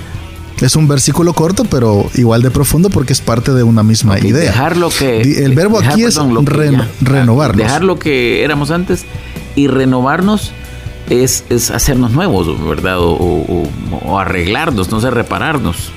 Es 0.60 0.74
un 0.74 0.88
versículo 0.88 1.34
corto, 1.34 1.64
pero 1.64 2.08
igual 2.14 2.42
de 2.42 2.50
profundo 2.50 2.88
porque 2.88 3.12
es 3.12 3.20
parte 3.20 3.52
de 3.52 3.62
una 3.62 3.82
misma 3.82 4.18
idea. 4.18 4.52
Dejar 4.52 4.76
lo 4.76 4.88
que. 4.88 5.44
El 5.44 5.54
verbo 5.54 5.78
aquí 5.78 6.04
es 6.04 6.18
renovar. 7.00 7.56
Dejar 7.56 7.84
lo 7.84 7.98
que 7.98 8.42
éramos 8.42 8.70
antes 8.70 9.04
y 9.54 9.66
renovarnos 9.66 10.52
es, 11.10 11.44
es 11.48 11.70
hacernos 11.70 12.12
nuevos, 12.12 12.46
¿verdad? 12.66 12.96
O, 12.98 14.18
arreglarnos, 14.18 14.90
no 14.90 15.00
sé, 15.00 15.10
repararnos. 15.10 15.90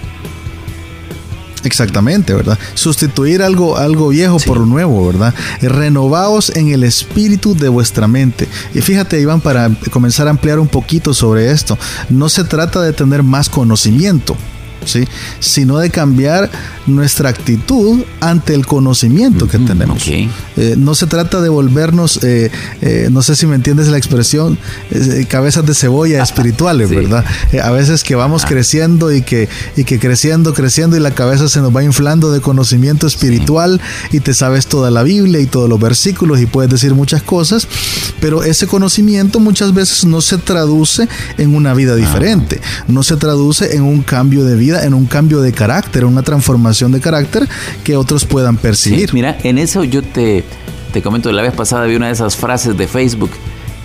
Exactamente, 1.63 2.33
¿verdad? 2.33 2.57
Sustituir 2.73 3.41
algo, 3.41 3.77
algo 3.77 4.09
viejo 4.09 4.37
por 4.39 4.57
lo 4.57 4.65
nuevo, 4.65 5.05
¿verdad? 5.05 5.33
Renovaos 5.61 6.55
en 6.55 6.69
el 6.69 6.83
espíritu 6.83 7.53
de 7.53 7.67
vuestra 7.67 8.07
mente. 8.07 8.47
Y 8.73 8.81
fíjate, 8.81 9.19
Iván, 9.19 9.41
para 9.41 9.69
comenzar 9.91 10.27
a 10.27 10.31
ampliar 10.31 10.59
un 10.59 10.69
poquito 10.69 11.13
sobre 11.13 11.51
esto, 11.51 11.77
no 12.09 12.29
se 12.29 12.45
trata 12.45 12.81
de 12.81 12.93
tener 12.93 13.23
más 13.23 13.49
conocimiento, 13.49 14.37
¿sí? 14.85 15.07
sino 15.39 15.77
de 15.79 15.89
cambiar 15.89 16.49
nuestra 16.87 17.29
actitud 17.29 18.03
ante 18.19 18.53
el 18.53 18.65
conocimiento 18.65 19.47
que 19.47 19.59
tenemos. 19.59 20.07
Eh, 20.07 20.75
no 20.77 20.95
se 20.95 21.07
trata 21.07 21.41
de 21.41 21.49
volvernos, 21.49 22.23
eh, 22.23 22.51
eh, 22.81 23.09
no 23.11 23.21
sé 23.21 23.35
si 23.35 23.45
me 23.45 23.55
entiendes 23.55 23.87
la 23.87 23.97
expresión, 23.97 24.57
cabezas 25.27 25.65
de 25.65 25.73
cebolla 25.73 26.23
espirituales, 26.29 26.89
¿verdad? 26.89 27.23
a 27.61 27.71
veces 27.71 28.03
que 28.03 28.15
vamos 28.15 28.43
ah. 28.45 28.47
creciendo 28.47 29.11
y 29.11 29.21
que, 29.21 29.47
y 29.75 29.83
que 29.83 29.99
creciendo, 29.99 30.53
creciendo 30.53 30.97
y 30.97 30.99
la 30.99 31.11
cabeza 31.11 31.47
se 31.47 31.61
nos 31.61 31.75
va 31.75 31.83
inflando 31.83 32.31
de 32.31 32.41
conocimiento 32.41 33.07
espiritual 33.07 33.79
y 34.11 34.19
te 34.19 34.33
sabes 34.33 34.67
toda 34.67 34.91
la 34.91 35.03
Biblia 35.03 35.39
y 35.39 35.45
todos 35.45 35.69
los 35.69 35.79
versículos 35.79 36.41
y 36.41 36.45
puedes 36.45 36.71
decir 36.71 36.93
muchas 36.93 37.21
cosas, 37.21 37.67
pero 38.19 38.43
ese 38.43 38.67
conocimiento 38.67 39.39
muchas 39.39 39.73
veces 39.73 40.05
no 40.05 40.21
se 40.21 40.37
traduce 40.37 41.07
en 41.37 41.55
una 41.55 41.73
vida 41.73 41.95
diferente, 41.95 42.61
no 42.87 43.03
se 43.03 43.17
traduce 43.17 43.75
en 43.75 43.83
un 43.83 44.01
cambio 44.01 44.43
de 44.43 44.55
vida, 44.55 44.68
en 44.77 44.93
un 44.93 45.05
cambio 45.05 45.41
de 45.41 45.51
carácter, 45.51 46.05
una 46.05 46.23
transformación 46.23 46.91
de 46.91 46.99
carácter 46.99 47.47
que 47.83 47.95
otros 47.95 48.25
puedan 48.25 48.57
percibir. 48.57 49.13
mira, 49.13 49.37
en 49.43 49.57
eso 49.57 49.83
yo 49.83 50.01
te, 50.01 50.43
te 50.93 51.01
comento, 51.01 51.31
la 51.31 51.41
vez 51.41 51.53
pasada 51.53 51.85
vi 51.85 51.95
una 51.95 52.07
de 52.07 52.13
esas 52.13 52.35
frases 52.35 52.77
de 52.77 52.87
Facebook 52.87 53.31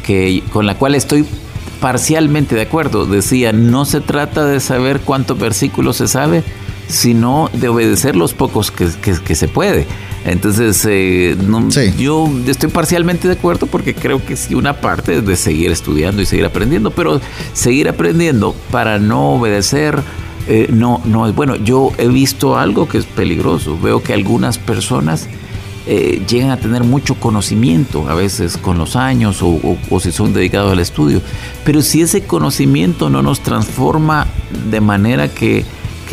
que, 0.05 0.43
con 0.53 0.67
la 0.67 0.76
cual 0.76 0.95
estoy 0.95 1.25
parcialmente 1.81 2.55
de 2.55 2.62
acuerdo. 2.62 3.07
Decía, 3.07 3.53
no 3.53 3.85
se 3.85 4.00
trata 4.00 4.47
de 4.47 4.61
saber 4.61 5.00
cuántos 5.00 5.38
versículos 5.38 5.97
se 5.97 6.09
sabe, 6.09 6.43
sino 6.88 7.50
de 7.53 7.69
obedecer 7.69 8.17
los 8.17 8.35
pocos 8.35 8.71
que, 8.71 8.88
que, 9.03 9.35
se 9.35 9.49
puede. 9.49 9.87
Entonces, 10.25 10.87
eh, 10.88 11.37
yo 11.99 12.31
estoy 12.47 12.71
parcialmente 12.71 13.29
de 13.29 13.35
acuerdo 13.35 13.67
porque 13.67 13.95
creo 13.95 14.25
que 14.25 14.37
sí, 14.37 14.55
una 14.55 14.81
parte 14.81 15.19
es 15.19 15.26
de 15.26 15.37
seguir 15.37 15.71
estudiando 15.71 16.23
y 16.23 16.26
seguir 16.26 16.47
aprendiendo, 16.47 16.91
pero 16.91 17.21
seguir 17.53 17.88
aprendiendo 17.88 18.55
para 18.71 18.99
no 18.99 19.35
obedecer 19.35 20.03
eh, 20.47 20.69
no, 20.71 21.01
no 21.05 21.27
es 21.27 21.35
bueno. 21.35 21.57
Yo 21.57 21.93
he 21.99 22.09
visto 22.09 22.57
algo 22.57 22.89
que 22.89 22.99
es 22.99 23.07
peligroso. 23.07 23.79
Veo 23.81 24.03
que 24.03 24.13
algunas 24.13 24.59
personas 24.59 25.29
eh, 25.87 26.23
llegan 26.29 26.51
a 26.51 26.57
tener 26.57 26.83
mucho 26.83 27.15
conocimiento, 27.15 28.09
a 28.09 28.15
veces 28.15 28.57
con 28.57 28.79
los 28.79 28.97
años 28.97 29.41
o, 29.43 30.01
si 30.01 30.13
son 30.13 30.33
dedicados 30.33 30.73
al 30.73 30.81
estudio. 30.81 31.21
Pero 31.65 31.83
si 31.83 32.03
ese 32.03 32.25
conocimiento 32.25 33.11
no 33.11 33.23
nos 33.23 33.41
transforma 33.41 34.27
de 34.71 34.81
manera 34.81 35.29
que, 35.29 35.65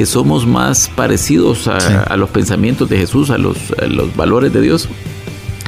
somos 0.04 0.48
más 0.48 0.90
parecidos 0.96 1.68
a, 1.68 2.18
los 2.18 2.32
pensamientos 2.32 2.90
de 2.90 2.98
Jesús, 2.98 3.30
a 3.30 3.38
los, 3.38 3.56
los 3.88 4.16
valores 4.16 4.52
de 4.52 4.60
Dios, 4.60 4.90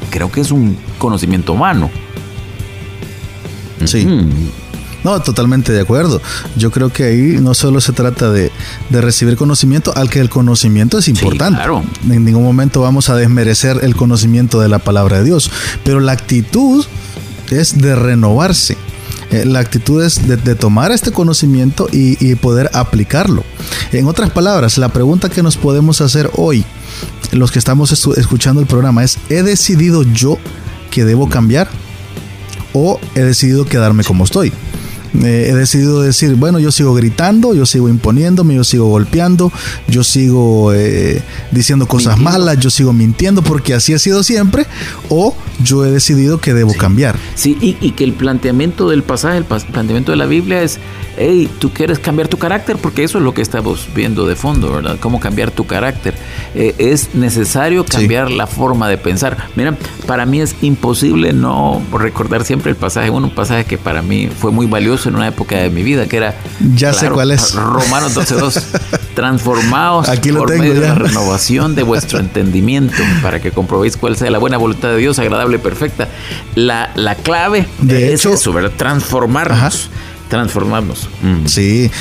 creo 0.09 0.31
que 0.31 0.41
es 0.41 0.49
un 0.49 0.75
conocimiento 0.97 1.53
humano. 1.53 1.91
Sí. 3.85 4.07
No, 5.03 5.21
totalmente 5.21 5.71
de 5.71 5.81
acuerdo. 5.81 6.21
Yo 6.55 6.71
creo 6.71 6.89
que 6.89 7.03
ahí 7.03 7.37
no 7.41 7.53
solo 7.53 7.81
se 7.81 7.91
trata 7.93 8.31
de, 8.31 8.51
recibir 8.89 9.35
conocimiento, 9.35 9.93
al 9.95 10.09
que 10.09 10.19
el 10.19 10.29
conocimiento 10.29 10.97
es 10.97 11.07
importante. 11.07 11.57
claro. 11.57 11.83
En 12.09 12.23
ningún 12.23 12.43
momento 12.43 12.81
vamos 12.81 13.09
a 13.09 13.15
desmerecer 13.15 13.79
el 13.83 13.95
conocimiento 13.95 14.59
de 14.59 14.69
la 14.69 14.79
palabra 14.79 15.17
de 15.17 15.25
Dios, 15.25 15.51
pero 15.83 15.99
la 15.99 16.13
actitud 16.13 16.85
es 17.51 17.77
de 17.77 17.95
renovarse. 17.95 18.77
Eh, 19.31 19.45
la 19.45 19.59
actitud 19.59 20.03
es 20.03 20.27
de, 20.27 20.55
tomar 20.55 20.91
este 20.91 21.11
conocimiento 21.11 21.87
y, 21.91 22.35
poder 22.35 22.69
aplicarlo. 22.73 23.43
En 23.91 24.07
otras 24.07 24.29
palabras, 24.29 24.77
la 24.77 24.89
pregunta 24.89 25.29
que 25.29 25.41
nos 25.41 25.57
podemos 25.57 26.01
hacer 26.01 26.29
hoy, 26.35 26.63
los 27.31 27.51
que 27.51 27.59
estamos 27.59 27.91
escuchando 28.17 28.61
el 28.61 28.67
programa, 28.67 29.03
es, 29.03 29.17
¿he 29.29 29.41
decidido 29.41 30.03
yo 30.03 30.37
que 30.91 31.03
debo 31.03 31.29
cambiar? 31.29 31.67
¿O 32.73 32.99
he 33.15 33.21
decidido 33.21 33.65
quedarme 33.65 34.03
como 34.03 34.23
estoy? 34.23 34.53
He 35.21 35.53
decidido 35.53 36.01
decir, 36.01 36.35
bueno, 36.35 36.59
yo 36.59 36.71
sigo 36.71 36.93
gritando, 36.93 37.53
yo 37.53 37.65
sigo 37.65 37.89
imponiéndome, 37.89 38.55
yo 38.55 38.63
sigo 38.63 38.87
golpeando, 38.87 39.51
yo 39.87 40.03
sigo 40.03 40.73
eh, 40.73 41.21
diciendo 41.51 41.87
cosas 41.87 42.17
malas, 42.17 42.57
yo 42.59 42.69
sigo 42.69 42.93
mintiendo 42.93 43.41
porque 43.43 43.73
así 43.73 43.93
ha 43.93 43.99
sido 43.99 44.23
siempre, 44.23 44.65
o 45.09 45.35
yo 45.63 45.85
he 45.85 45.91
decidido 45.91 46.39
que 46.39 46.53
debo 46.53 46.73
cambiar. 46.73 47.15
Sí, 47.35 47.57
y, 47.61 47.91
que 47.91 48.03
el 48.03 48.13
planteamiento 48.13 48.89
del 48.89 49.03
pasaje, 49.03 49.37
el 49.37 49.43
planteamiento 49.45 50.11
de 50.11 50.17
la 50.17 50.25
Biblia 50.25 50.63
es, 50.63 50.79
hey, 51.17 51.49
tú 51.59 51.71
quieres 51.71 51.99
cambiar 51.99 52.27
tu 52.27 52.37
carácter, 52.37 52.77
porque 52.77 53.03
eso 53.03 53.19
es 53.19 53.23
lo 53.23 53.33
que 53.33 53.41
estamos 53.41 53.87
viendo 53.95 54.25
de 54.25 54.35
fondo, 54.35 54.71
¿verdad? 54.73 54.97
Cómo 54.99 55.19
cambiar 55.19 55.51
tu 55.51 55.65
carácter. 55.65 56.15
Eh, 56.55 56.73
es 56.79 57.13
necesario 57.13 57.85
cambiar 57.85 58.31
la 58.31 58.47
forma 58.47 58.89
de 58.89 58.97
pensar. 58.97 59.37
Mira, 59.55 59.77
para 60.07 60.25
mí 60.25 60.41
es 60.41 60.55
imposible 60.61 61.33
no 61.33 61.81
recordar 61.91 62.43
siempre 62.43 62.71
el 62.71 62.77
pasaje, 62.77 63.09
bueno, 63.09 63.27
un 63.27 63.35
pasaje 63.35 63.65
que 63.65 63.77
para 63.77 64.01
mí 64.01 64.27
fue 64.27 64.51
muy 64.51 64.65
valioso 64.65 65.02
en 65.09 65.15
una 65.15 65.27
época 65.27 65.57
de 65.57 65.69
mi 65.69 65.83
vida, 65.83 66.07
que 66.07 66.17
era... 66.17 66.35
Ya 66.75 66.93
sé 66.93 67.09
cuál 67.09 67.31
es. 67.31 67.53
Romanos 67.53 68.15
12.2. 68.15 68.63
Transformaos 69.15 70.07
por 70.07 70.57
medio 70.57 70.73
de 70.73 70.87
la 70.87 70.95
renovación 70.95 71.75
de 71.75 71.83
vuestro 71.83 72.19
entendimiento 72.19 72.97
para 73.21 73.39
que 73.39 73.51
comprobéis 73.51 73.97
cuál 73.97 74.17
sea 74.17 74.31
la 74.31 74.39
buena 74.39 74.57
voluntad 74.57 74.89
de 74.89 74.97
Dios, 74.97 75.19
agradable 75.19 75.57
y 75.57 75.59
perfecta. 75.59 76.07
La, 76.55 76.91
la 76.95 77.15
clave 77.15 77.67
de 77.79 78.13
es 78.13 78.25
eso, 78.25 78.53
¿verdad? 78.53 78.71
Transformarnos. 78.75 79.89
Transformarnos. 80.29 81.09
Mm. 81.21 81.45
Sí. 81.45 81.91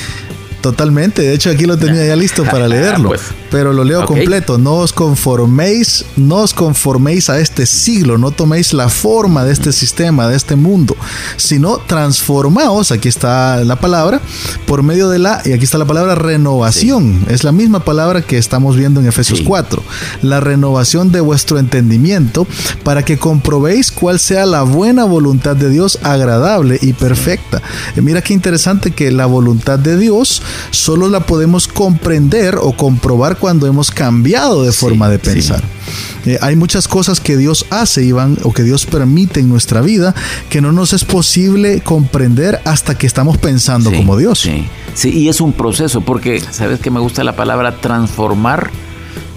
Totalmente, 0.63 1.23
de 1.23 1.35
hecho 1.35 1.51
aquí 1.51 1.67
lo 1.67 1.77
tenía 1.77 2.07
ya 2.07 2.15
listo 2.15 2.45
para 2.51 2.69
leerlo, 2.69 3.09
pues. 3.09 3.23
pero 3.51 3.73
lo 3.73 3.83
leo 3.83 4.07
completo. 4.07 4.59
No 4.59 4.75
os 4.77 4.93
conforméis, 4.93 6.05
no 6.17 6.37
os 6.37 6.55
conforméis 6.55 7.29
a 7.29 7.41
este 7.41 7.67
siglo, 7.67 8.17
no 8.17 8.31
toméis 8.31 8.73
la 8.73 8.89
forma 8.89 9.45
de 9.45 9.53
este 9.53 9.73
sistema, 9.73 10.29
de 10.29 10.37
este 10.37 10.55
mundo, 10.55 10.97
sino 11.37 11.79
transformaos, 11.79 12.93
aquí 12.93 13.09
está 13.09 13.65
la 13.65 13.75
palabra, 13.77 14.21
por 14.65 14.85
medio 14.85 15.09
de 15.09 15.19
la, 15.19 15.43
y 15.45 15.53
aquí 15.53 15.65
está 15.65 15.79
la 15.79 15.85
palabra 15.85 16.15
renovación, 16.15 17.27
es 17.29 17.43
la 17.43 17.51
misma 17.51 17.85
palabra 17.85 18.23
que 18.23 18.39
estamos 18.39 18.77
viendo 18.77 19.01
en 19.01 19.09
Efesios 19.09 19.41
4, 19.45 19.83
la 20.23 20.39
renovación 20.39 21.11
de 21.11 21.21
vuestro 21.21 21.59
entendimiento 21.59 22.47
para 22.85 23.05
que 23.05 23.19
comprobéis 23.19 23.91
cuál 23.91 24.21
sea 24.21 24.47
la 24.47 24.63
buena 24.63 25.05
voluntad 25.05 25.57
de 25.57 25.71
Dios 25.71 25.99
agradable 26.05 26.79
y 26.81 26.93
perfecta. 26.93 27.61
mira 27.97 28.23
qué 28.23 28.33
interesante 28.33 28.93
que 28.93 29.11
la 29.11 29.27
voluntad 29.27 29.81
de 29.81 29.97
Dios 29.97 30.41
solo 30.71 31.09
la 31.09 31.21
podemos 31.21 31.69
comprender 31.69 32.57
o 32.61 32.73
comprobar 32.73 33.39
cuando 33.39 33.67
hemos 33.67 33.91
cambiado 33.91 34.63
de 34.65 34.73
forma 34.73 35.09
de 35.09 35.19
pensar. 35.19 35.63
Eh, 36.25 36.39
hay 36.41 36.57
muchas 36.57 36.89
cosas 36.89 37.21
que 37.21 37.37
Dios 37.37 37.67
hace, 37.71 38.05
Iván, 38.05 38.39
o 38.45 38.53
que 38.53 38.63
Dios 38.63 38.87
permite 38.87 39.41
en 39.41 39.49
nuestra 39.49 39.81
vida 39.81 40.15
que 40.49 40.61
no 40.61 40.73
nos 40.73 40.93
es 40.93 41.05
posible 41.05 41.81
comprender 41.81 42.61
hasta 42.65 42.97
que 42.97 43.07
estamos 43.07 43.39
pensando 43.39 43.93
como 43.93 44.17
Dios. 44.17 44.41
Sí. 44.41 44.67
sí, 44.95 45.11
y 45.11 45.29
es 45.29 45.41
un 45.41 45.53
proceso, 45.53 46.01
porque, 46.01 46.41
¿sabes 46.41 46.81
que 46.81 46.91
me 46.91 47.01
gusta 47.01 47.25
la 47.25 47.37
palabra 47.37 47.81
transformar? 47.81 48.71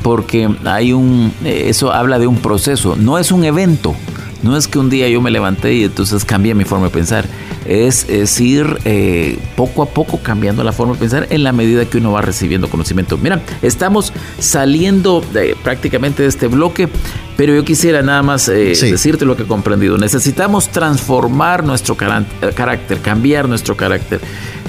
Porque 0.04 0.48
hay 0.66 0.94
un, 0.94 1.34
eh, 1.44 1.66
eso 1.68 1.92
habla 1.92 2.20
de 2.20 2.28
un 2.28 2.38
proceso, 2.38 2.96
no 2.96 3.18
es 3.18 3.32
un 3.32 3.44
evento. 3.44 3.96
No 4.44 4.56
es 4.56 4.68
que 4.68 4.78
un 4.78 4.92
día 4.92 5.10
yo 5.10 5.22
me 5.22 5.32
levanté 5.32 5.74
y 5.74 5.86
entonces 5.86 6.24
cambié 6.24 6.54
mi 6.54 6.66
forma 6.66 6.86
de 6.86 6.92
pensar. 6.92 7.26
Es, 7.66 8.08
ir 8.40 8.78
eh, 8.86 9.38
poco 9.56 9.82
a 9.82 9.88
poco 9.88 10.20
cambiando 10.20 10.64
la 10.64 10.72
forma 10.72 10.94
de 10.94 11.00
pensar 11.00 11.28
en 11.30 11.44
la 11.44 11.52
medida 11.52 11.86
que 11.86 11.98
uno 11.98 12.12
va 12.12 12.22
recibiendo 12.22 12.70
conocimiento. 12.70 13.18
Mira, 13.18 13.42
estamos 13.62 14.14
saliendo 14.40 15.24
prácticamente 15.64 16.24
de 16.24 16.30
este 16.30 16.48
bloque, 16.48 16.90
pero 17.38 17.54
yo 17.56 17.66
quisiera 17.66 18.02
nada 18.02 18.22
más 18.24 18.48
eh, 18.50 18.74
decirte 18.80 19.26
lo 19.26 19.36
que 19.36 19.44
he 19.44 19.48
comprendido. 19.48 19.98
Necesitamos 19.98 20.70
transformar 20.70 21.64
nuestro 21.64 21.96
carácter, 21.96 23.00
cambiar 23.02 23.50
nuestro 23.50 23.76
carácter. 23.76 24.22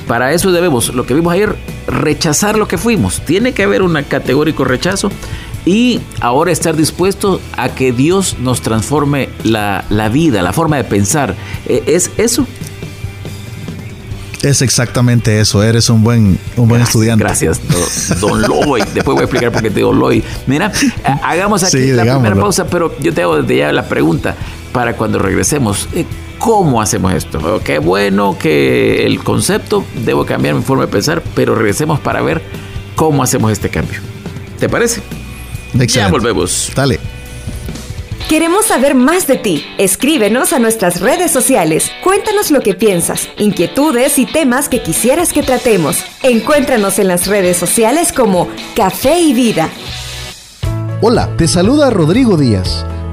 Para 0.07 0.33
eso 0.33 0.53
debemos, 0.53 0.95
lo 0.95 1.05
que 1.05 1.15
vimos 1.15 1.33
ayer, 1.33 1.57
rechazar 1.89 2.57
lo 2.57 2.69
que 2.69 2.79
fuimos. 2.79 3.21
Tiene 3.25 3.53
que 3.53 3.65
haber 3.65 3.83
un 3.83 4.01
categórico 4.09 4.65
rechazo 4.65 5.11
y 5.65 6.01
ahora 6.21 6.53
estar 6.53 6.77
dispuesto 6.77 7.41
a 7.57 7.69
que 7.71 7.93
Dios 7.93 8.37
nos 8.39 8.63
transforme 8.63 9.29
la, 9.43 9.83
vida, 10.13 10.43
la 10.43 10.53
forma 10.53 10.77
de 10.77 10.85
pensar. 10.85 11.35
E, 11.67 11.83
¿Es 11.87 12.13
eso? 12.17 12.47
Es 14.47 14.63
exactamente 14.63 15.41
eso, 15.41 15.61
eres 15.61 15.91
un 15.91 16.05
buen, 16.05 16.39
un 16.57 16.69
buen 16.69 16.81
estudiante. 16.81 17.25
Gracias, 17.25 17.61
don, 18.21 18.43
Loy. 18.43 18.81
Después 18.95 19.17
voy 19.17 19.23
a 19.23 19.25
explicar 19.25 19.51
por 19.51 19.61
qué 19.61 19.71
te 19.71 19.77
digo 19.77 19.93
Loy. 19.93 20.23
Mira, 20.47 20.71
hagamos 21.23 21.65
aquí 21.65 21.89
la 21.89 22.03
primera 22.05 22.37
pausa, 22.37 22.67
pero 22.69 22.97
yo 23.01 23.13
te 23.13 23.23
hago 23.23 23.43
desde 23.43 23.57
ya 23.57 23.73
la 23.73 23.89
pregunta 23.89 24.37
para 24.73 24.97
cuando 24.97 25.19
regresemos. 25.19 25.89
Eh, 25.95 26.05
¿Cómo 26.39 26.81
hacemos 26.81 27.13
esto? 27.13 27.61
Qué 27.65 27.81
bueno 27.81 28.37
que 28.39 29.05
el 29.05 29.19
concepto, 29.25 29.85
debo 30.05 30.25
cambiar 30.27 30.55
mi 30.55 30.63
forma 30.63 30.85
de 30.85 30.93
pensar, 30.93 31.25
pero 31.35 31.57
regresemos 31.57 31.99
para 31.99 32.21
ver 32.21 32.41
cómo 32.95 33.25
hacemos 33.25 33.51
este 33.51 33.69
cambio. 33.69 33.99
¿Te 34.61 34.69
parece? 34.69 35.03
Ya 35.73 36.09
volvemos. 36.09 36.71
Dale. 36.75 37.01
Queremos 38.29 38.67
saber 38.67 38.97
más 38.97 39.29
de 39.29 39.37
ti. 39.37 39.65
Escríbenos 39.79 40.53
a 40.53 40.59
nuestras 40.59 41.01
redes 41.01 41.31
sociales. 41.31 41.93
Cuéntanos 42.03 42.51
lo 42.51 42.61
que 42.61 42.75
piensas, 42.75 43.29
inquietudes 43.39 44.19
y 44.19 44.27
temas 44.27 44.69
que 44.69 44.83
quisieras 44.83 45.33
que 45.33 45.45
tratemos. 45.45 46.05
Encuéntranos 46.25 46.99
en 46.99 47.07
las 47.07 47.29
redes 47.29 47.57
sociales 47.57 48.13
como 48.13 48.49
Café 48.75 49.21
y 49.21 49.33
Vida. 49.33 49.71
Hola, 51.03 51.37
te 51.37 51.47
saluda 51.47 51.91
Rodrigo 51.91 52.37
Díaz 52.37 52.85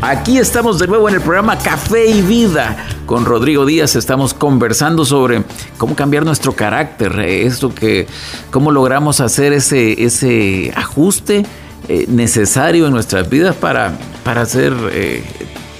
Aquí 0.00 0.38
estamos 0.38 0.78
de 0.78 0.86
nuevo 0.86 1.08
en 1.08 1.16
el 1.16 1.20
programa 1.20 1.58
Café 1.58 2.06
y 2.06 2.22
Vida. 2.22 2.86
Con 3.04 3.24
Rodrigo 3.24 3.66
Díaz 3.66 3.96
estamos 3.96 4.32
conversando 4.32 5.04
sobre 5.04 5.42
cómo 5.76 5.96
cambiar 5.96 6.24
nuestro 6.24 6.52
carácter, 6.52 7.18
eh, 7.18 7.46
esto 7.46 7.74
que, 7.74 8.06
cómo 8.52 8.70
logramos 8.70 9.20
hacer 9.20 9.52
ese, 9.52 10.04
ese 10.04 10.72
ajuste 10.76 11.44
eh, 11.88 12.06
necesario 12.08 12.86
en 12.86 12.92
nuestras 12.92 13.28
vidas 13.28 13.56
para, 13.56 13.98
para 14.22 14.42
hacer, 14.42 14.72
eh, 14.92 15.24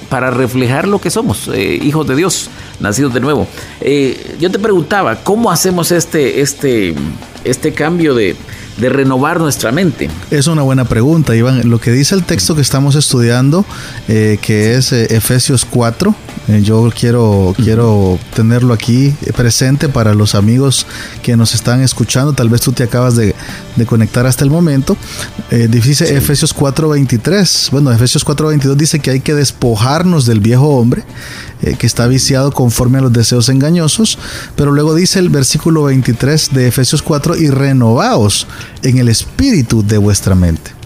para 0.08 0.32
reflejar 0.32 0.88
lo 0.88 1.00
que 1.00 1.10
somos, 1.10 1.48
hijos 1.54 2.08
de 2.08 2.16
Dios, 2.16 2.50
nacidos 2.80 3.14
de 3.14 3.20
nuevo. 3.20 3.47
yo 4.38 4.50
te 4.50 4.58
preguntaba, 4.58 5.16
¿cómo 5.16 5.50
hacemos 5.50 5.92
este, 5.92 6.40
este, 6.40 6.94
este 7.44 7.73
cambio 7.73 8.14
de, 8.14 8.37
de 8.78 8.88
renovar 8.88 9.40
nuestra 9.40 9.73
mente? 9.73 10.08
Es 10.30 10.47
una 10.47 10.62
buena 10.62 10.85
pregunta, 10.85 11.35
Iván. 11.35 11.68
Lo 11.68 11.80
que 11.80 11.90
dice 11.90 12.14
el 12.14 12.25
texto 12.25 12.54
que 12.54 12.61
estamos 12.61 12.94
estudiando, 12.94 13.64
eh, 14.08 14.38
que 14.40 14.75
es 14.75 14.92
eh, 14.92 15.08
Efesios 15.11 15.64
4, 15.64 16.14
eh, 16.49 16.61
yo 16.62 16.90
quiero, 16.99 17.54
quiero 17.56 18.18
tenerlo 18.35 18.73
aquí 18.73 19.14
presente 19.37 19.88
para 19.88 20.14
los 20.14 20.35
amigos 20.35 20.87
que 21.23 21.37
nos 21.37 21.54
están 21.54 21.82
escuchando. 21.82 22.32
Tal 22.32 22.49
vez 22.49 22.61
tú 22.61 22.73
te 22.73 22.85
acabas 22.85 23.16
de, 23.16 23.35
conectar 23.87 24.26
hasta 24.26 24.44
el 24.44 24.50
momento. 24.50 24.97
dice 25.50 26.16
Efesios 26.16 26.54
4:23. 26.54 27.70
Bueno, 27.70 27.92
Efesios 27.92 28.25
4:22 28.25 28.76
dice 28.76 29.00
que 29.00 29.11
hay 29.11 29.20
que 29.20 29.35
despojarnos 29.35 30.26
del 30.26 30.40
viejo 30.40 30.68
hombre 30.68 31.04
que 31.78 31.87
está 31.87 32.06
viciado 32.06 32.52
conforme 32.52 32.99
a 32.99 33.02
los 33.02 33.12
deseos 33.12 33.49
engañosos. 33.49 34.18
Pero 34.56 34.73
luego 34.73 34.94
dice 34.94 35.18
el 35.18 35.28
versículo 35.28 35.85
23 35.85 36.50
de 36.52 36.68
Efesios 36.68 37.02
4 37.02 37.37
y 37.37 37.50
renovaos 37.50 38.47
en 38.82 38.99
el 38.99 39.08
espíritu 39.08 39.85
de 39.85 39.99
vuestra 39.99 40.35
mente 40.35 40.77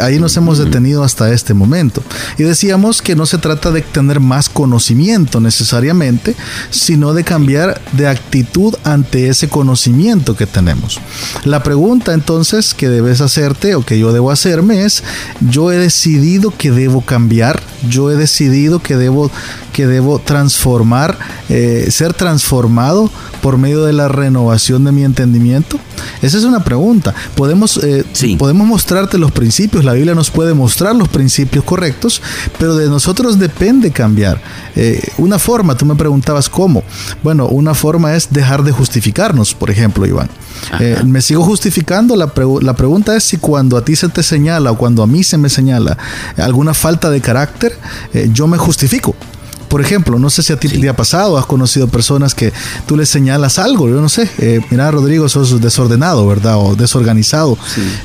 ahí 0.00 0.18
nos 0.18 0.36
hemos 0.36 0.58
detenido 0.58 1.04
hasta 1.04 1.32
este 1.32 1.54
momento. 1.54 2.02
Y 2.38 2.42
decíamos 2.42 3.02
que 3.02 3.16
no 3.16 3.26
se 3.26 3.38
trata 3.38 3.70
de 3.70 3.82
tener 3.82 4.20
más 4.20 4.48
conocimiento 4.48 5.40
necesariamente, 5.40 6.34
sino 6.70 7.14
de 7.14 7.24
cambiar 7.24 7.80
de 7.92 8.08
actitud 8.08 8.74
ante 8.84 9.28
ese 9.28 9.48
conocimiento 9.48 10.36
que 10.36 10.46
tenemos. 10.46 11.00
La 11.44 11.62
pregunta 11.62 12.14
entonces 12.14 12.74
que 12.74 12.88
debes 12.88 13.20
hacerte 13.20 13.74
o 13.74 13.84
que 13.84 13.98
yo 13.98 14.12
debo 14.12 14.30
hacerme 14.30 14.84
es, 14.84 15.02
yo 15.40 15.72
he 15.72 15.76
decidido 15.76 16.52
que 16.56 16.70
debo 16.70 17.02
cambiar, 17.02 17.62
yo 17.88 18.10
he 18.10 18.16
decidido 18.16 18.80
que 18.80 18.96
debo, 18.96 19.30
que 19.72 19.86
debo 19.86 20.18
transformar, 20.18 21.18
eh, 21.48 21.88
ser 21.90 22.14
transformado 22.14 23.10
por 23.42 23.58
medio 23.58 23.84
de 23.84 23.92
la 23.92 24.08
renovación 24.08 24.84
de 24.84 24.92
mi 24.92 25.04
entendimiento. 25.04 25.78
Esa 26.22 26.38
es 26.38 26.44
una 26.44 26.62
pregunta. 26.62 27.14
Podemos, 27.34 27.78
eh, 27.82 28.04
podemos 28.38 28.66
mostrarte 28.66 29.18
los 29.18 29.32
principios, 29.32 29.84
la 29.84 29.92
Biblia 29.92 30.14
nos 30.14 30.30
puede 30.30 30.54
mostrar 30.54 30.94
los 30.94 31.08
principios 31.08 31.64
correctos, 31.64 32.22
pero 32.58 32.76
de 32.76 32.88
nosotros 32.88 33.38
depende 33.38 33.90
cambiar. 33.90 34.40
Eh, 34.74 35.02
una 35.18 35.38
forma, 35.38 35.76
tú 35.76 35.84
me 35.84 35.94
preguntabas 35.94 36.48
cómo. 36.48 36.82
Bueno, 37.22 37.46
una 37.46 37.74
forma 37.74 38.14
es 38.14 38.32
dejar 38.32 38.62
de 38.62 38.72
justificarnos, 38.72 39.54
por 39.54 39.70
ejemplo, 39.70 40.06
Iván. 40.06 40.28
Eh, 40.80 41.02
me 41.04 41.20
sigo 41.20 41.42
justificando. 41.42 42.16
La, 42.16 42.32
la, 42.62 42.74
pregunta 42.74 43.14
es 43.16 43.24
si 43.24 43.36
cuando 43.36 43.76
a 43.76 43.84
ti 43.84 43.94
se 43.94 44.08
te 44.08 44.22
señala 44.22 44.70
o 44.72 44.78
cuando 44.78 45.02
a 45.02 45.06
mí 45.06 45.22
se 45.22 45.36
me 45.38 45.48
señala 45.48 45.96
alguna 46.36 46.74
falta 46.74 47.10
de 47.10 47.20
carácter, 47.20 47.78
yo 48.32 48.46
me 48.46 48.56
justifico. 48.56 49.14
Por 49.76 49.84
ejemplo, 49.84 50.18
no 50.18 50.30
sé 50.30 50.42
si 50.42 50.54
a 50.54 50.56
ti 50.58 50.70
te 50.70 50.88
ha 50.88 50.96
pasado, 50.96 51.36
has 51.36 51.44
conocido 51.44 51.86
personas 51.86 52.34
que 52.34 52.50
tú 52.86 52.96
les 52.96 53.10
señalas 53.10 53.58
algo, 53.58 53.90
yo 53.90 54.00
no 54.00 54.08
sé, 54.08 54.26
eh, 54.38 54.62
mira 54.70 54.90
Rodrigo, 54.90 55.28
sos 55.28 55.60
desordenado, 55.60 56.26
¿verdad? 56.26 56.56
O 56.56 56.74
desorganizado. 56.74 57.58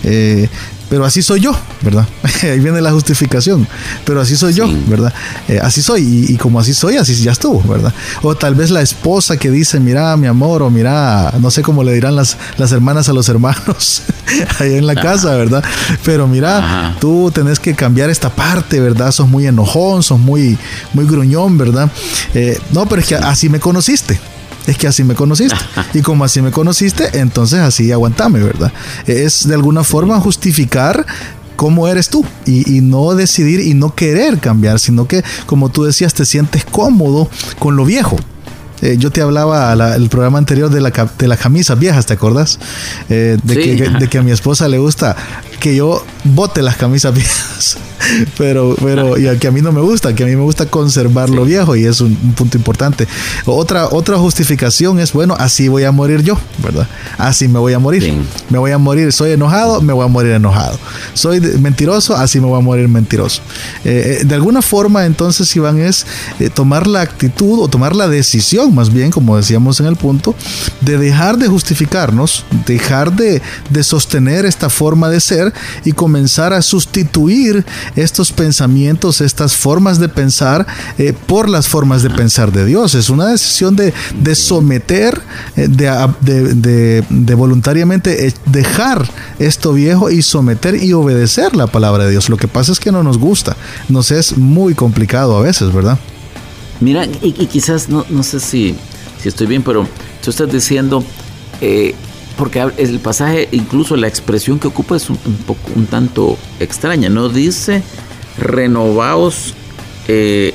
Eh, 0.03 0.49
pero 0.91 1.06
así 1.06 1.21
soy 1.21 1.39
yo, 1.39 1.56
¿verdad? 1.84 2.06
Ahí 2.43 2.60
viene 2.60 2.82
la 2.82 2.91
justificación, 2.91 3.65
pero 4.04 4.19
así 4.19 4.36
soy 4.36 4.54
yo, 4.54 4.65
¿verdad? 4.88 5.13
Eh, 5.47 5.58
así 5.63 5.82
soy, 5.82 6.25
y, 6.27 6.36
como 6.36 6.60
así 6.60 6.73
soy, 6.73 6.97
así 6.97 7.15
ya 7.15 7.32
estuvo, 7.32 7.62
¿verdad? 7.62 7.93
O 8.23 8.36
tal 8.36 8.56
vez 8.56 8.71
la 8.71 8.82
esposa 8.82 9.38
que 9.38 9.49
dice, 9.49 9.80
mira, 9.80 10.17
mi 10.17 10.27
amor, 10.27 10.62
o 10.62 10.69
mira, 10.69 11.34
no 11.39 11.49
sé 11.49 11.62
cómo 11.62 11.82
le 11.86 11.93
dirán 11.93 12.17
las, 12.17 12.36
las 12.58 12.73
hermanas 12.73 13.08
a 13.08 13.13
los 13.13 13.30
hermanos 13.30 14.04
ahí 14.60 14.73
en 14.73 14.86
la 14.86 14.95
casa, 14.95 15.34
¿verdad? 15.38 15.63
Pero 16.04 16.27
mira, 16.27 16.97
tú 16.99 17.32
tenés 17.34 17.58
que 17.58 17.73
cambiar 17.73 18.10
esta 18.10 18.30
parte, 18.30 18.82
¿verdad? 18.82 19.13
Sos 19.13 19.30
muy 19.30 19.47
enojón, 19.47 20.04
sos 20.04 20.19
muy, 20.19 20.58
muy 20.91 21.06
gruñón, 21.06 21.58
¿verdad? 21.58 21.89
Eh, 22.34 22.60
no, 22.73 22.86
pero 22.86 23.01
es 23.01 23.08
que 23.08 23.15
así 23.15 23.47
me 23.47 23.62
conociste 23.62 24.19
es 24.67 24.77
que 24.77 24.88
así 24.88 25.04
me 25.04 25.15
conociste. 25.15 25.56
Y 25.93 26.01
como 26.01 26.23
así 26.23 26.41
me 26.41 26.51
conociste, 26.51 27.19
entonces 27.19 27.60
así 27.60 27.91
aguantame, 27.91 28.39
¿verdad? 28.39 28.71
Es 29.06 29.47
de 29.47 29.56
alguna 29.56 29.84
forma 29.84 30.19
justificar 30.19 30.81
cómo 31.56 31.88
eres 31.88 32.10
tú 32.10 32.26
y, 32.46 32.82
no 32.82 33.13
decidir 33.13 33.60
y 33.60 33.76
no 33.76 33.94
querer 33.94 34.39
cambiar, 34.39 34.80
sino 34.80 35.08
que, 35.08 35.24
como 35.46 35.70
tú 35.70 35.84
decías, 35.84 36.13
te 36.13 36.26
sientes 36.26 36.65
cómodo 36.65 37.30
con 37.60 37.76
lo 37.76 37.86
viejo. 37.86 38.17
Eh, 38.82 38.96
yo 38.98 39.12
te 39.12 39.22
hablaba 39.22 39.72
el 39.96 40.10
programa 40.10 40.39
anterior 40.39 40.72
de 40.72 40.82
la, 40.82 40.89
de 40.89 41.28
las 41.28 41.39
camisas 41.39 41.78
viejas, 41.78 42.08
¿te 42.08 42.13
acuerdas? 42.13 42.58
Eh, 43.10 43.38
de, 43.44 43.56
que, 43.56 43.89
de, 43.89 44.08
que, 44.08 44.17
a 44.17 44.24
mi 44.24 44.32
esposa 44.32 44.67
le 44.67 44.80
gusta 44.80 45.15
que 45.62 45.76
yo 45.76 46.04
bote 46.24 46.62
las 46.62 46.76
camisas 46.76 47.13
viejas. 47.15 47.78
pero, 48.38 48.76
pero, 48.82 49.17
y 49.17 49.38
que 49.38 49.47
a 49.47 49.52
mí 49.52 49.62
no 49.62 49.71
me 49.71 49.80
gusta, 49.80 50.13
que 50.13 50.24
a 50.24 50.26
mí 50.26 50.36
me 50.36 50.41
gusta 50.41 50.65
conservar 50.65 51.30
lo 51.30 51.45
viejo 51.45 51.76
y 51.76 51.86
es 51.86 52.02
un, 52.02 52.15
punto 52.36 52.58
importante. 52.58 53.08
Otra, 53.45 53.88
otra 53.89 54.17
justificación 54.17 55.00
es, 55.00 55.13
bueno, 55.13 55.36
así 55.38 55.67
voy 55.67 55.84
a 55.84 55.91
morir 55.91 56.24
yo, 56.24 56.38
¿verdad? 56.58 56.88
Así 57.17 57.47
me 57.47 57.60
voy 57.60 57.74
a 57.74 57.80
morir. 57.80 58.13
Me 58.50 58.58
voy 58.58 58.71
a 58.71 58.78
morir, 58.78 59.13
soy 59.13 59.32
enojado, 59.32 59.82
me 59.82 59.93
voy 59.93 60.04
a 60.04 60.08
morir 60.08 60.32
enojado. 60.32 60.80
Soy 61.13 61.39
mentiroso, 61.39 62.15
así 62.15 62.39
me 62.39 62.47
voy 62.47 62.58
a 62.58 62.62
morir 62.62 62.88
mentiroso. 62.88 63.41
Eh, 63.86 64.19
eh, 64.21 64.26
de 64.26 64.36
alguna 64.36 64.62
forma, 64.62 65.06
entonces, 65.06 65.56
Iván, 65.56 65.80
es 65.80 66.06
eh, 66.39 66.50
tomar 66.50 66.88
la 66.88 67.02
actitud 67.02 67.60
o 67.60 67.67
tomar 67.67 67.95
la 67.95 68.08
decisión, 68.08 68.74
más 68.74 68.91
bien, 68.91 69.12
como 69.12 69.38
decíamos 69.38 69.80
en 69.80 69.86
el 69.86 69.95
punto, 69.95 70.36
de 70.82 70.97
dejar 70.97 71.38
de 71.38 71.47
justificarnos, 71.47 72.45
dejar 72.65 73.13
de, 73.13 73.41
de 73.69 73.84
sostener 73.84 74.45
esta 74.45 74.69
forma 74.69 75.10
de 75.10 75.21
ser 75.21 75.51
y 75.86 75.92
comenzar 75.92 76.54
a 76.54 76.62
sustituir 76.62 77.66
estos 77.96 78.32
pensamientos, 78.32 79.22
estas 79.22 79.56
formas 79.56 80.00
de 80.00 80.10
pensar 80.10 80.66
eh, 80.98 81.14
por 81.14 81.50
las 81.50 81.68
formas 81.68 82.04
de 82.04 82.10
pensar 82.10 82.52
de 82.52 82.66
Dios. 82.66 82.96
Es 82.96 83.10
una 83.10 83.28
decisión 83.28 83.76
de, 83.76 83.94
someter, 84.36 85.22
eh, 85.56 85.68
de, 85.68 87.04
de, 87.10 87.36
voluntariamente 87.36 88.28
eh, 88.28 88.34
dejar 88.46 89.08
esto 89.40 89.74
viejo 89.74 90.10
y 90.10 90.22
someter 90.22 90.82
y 90.82 90.94
obedecer 90.94 91.56
la 91.56 91.68
palabra 91.68 92.06
de 92.06 92.12
Dios. 92.12 92.30
Lo 92.30 92.38
que 92.38 92.48
pasa 92.48 92.72
es 92.72 92.80
que 92.80 92.92
no 92.92 93.04
nos 93.04 93.18
gusta, 93.18 93.56
nos 93.90 94.12
es 94.12 94.38
muy 94.38 94.74
complicado 94.74 95.38
a 95.38 95.42
veces, 95.42 95.74
¿verdad? 95.74 95.98
Mira, 96.80 97.06
y, 97.06 97.32
quizás 97.46 97.90
no, 97.90 98.06
no 98.10 98.24
sé 98.24 98.40
si, 98.40 98.76
si 99.22 99.30
estoy 99.30 99.48
bien, 99.48 99.62
pero 99.62 99.88
tú 100.24 100.32
estás 100.32 100.52
diciendo 100.52 101.04
porque 102.38 102.62
el 102.78 103.00
pasaje, 103.00 103.50
incluso 103.52 103.96
la 103.96 104.08
expresión 104.08 104.60
que 104.60 104.67
ocupa 104.67 104.96
es 104.96 105.10
un, 105.10 105.17
poco, 105.46 105.62
un 105.76 105.86
tanto 105.86 106.38
extraña. 106.60 107.10
No 107.10 107.30
dice 107.30 107.84
renovaos 108.38 109.54
eh, 110.08 110.54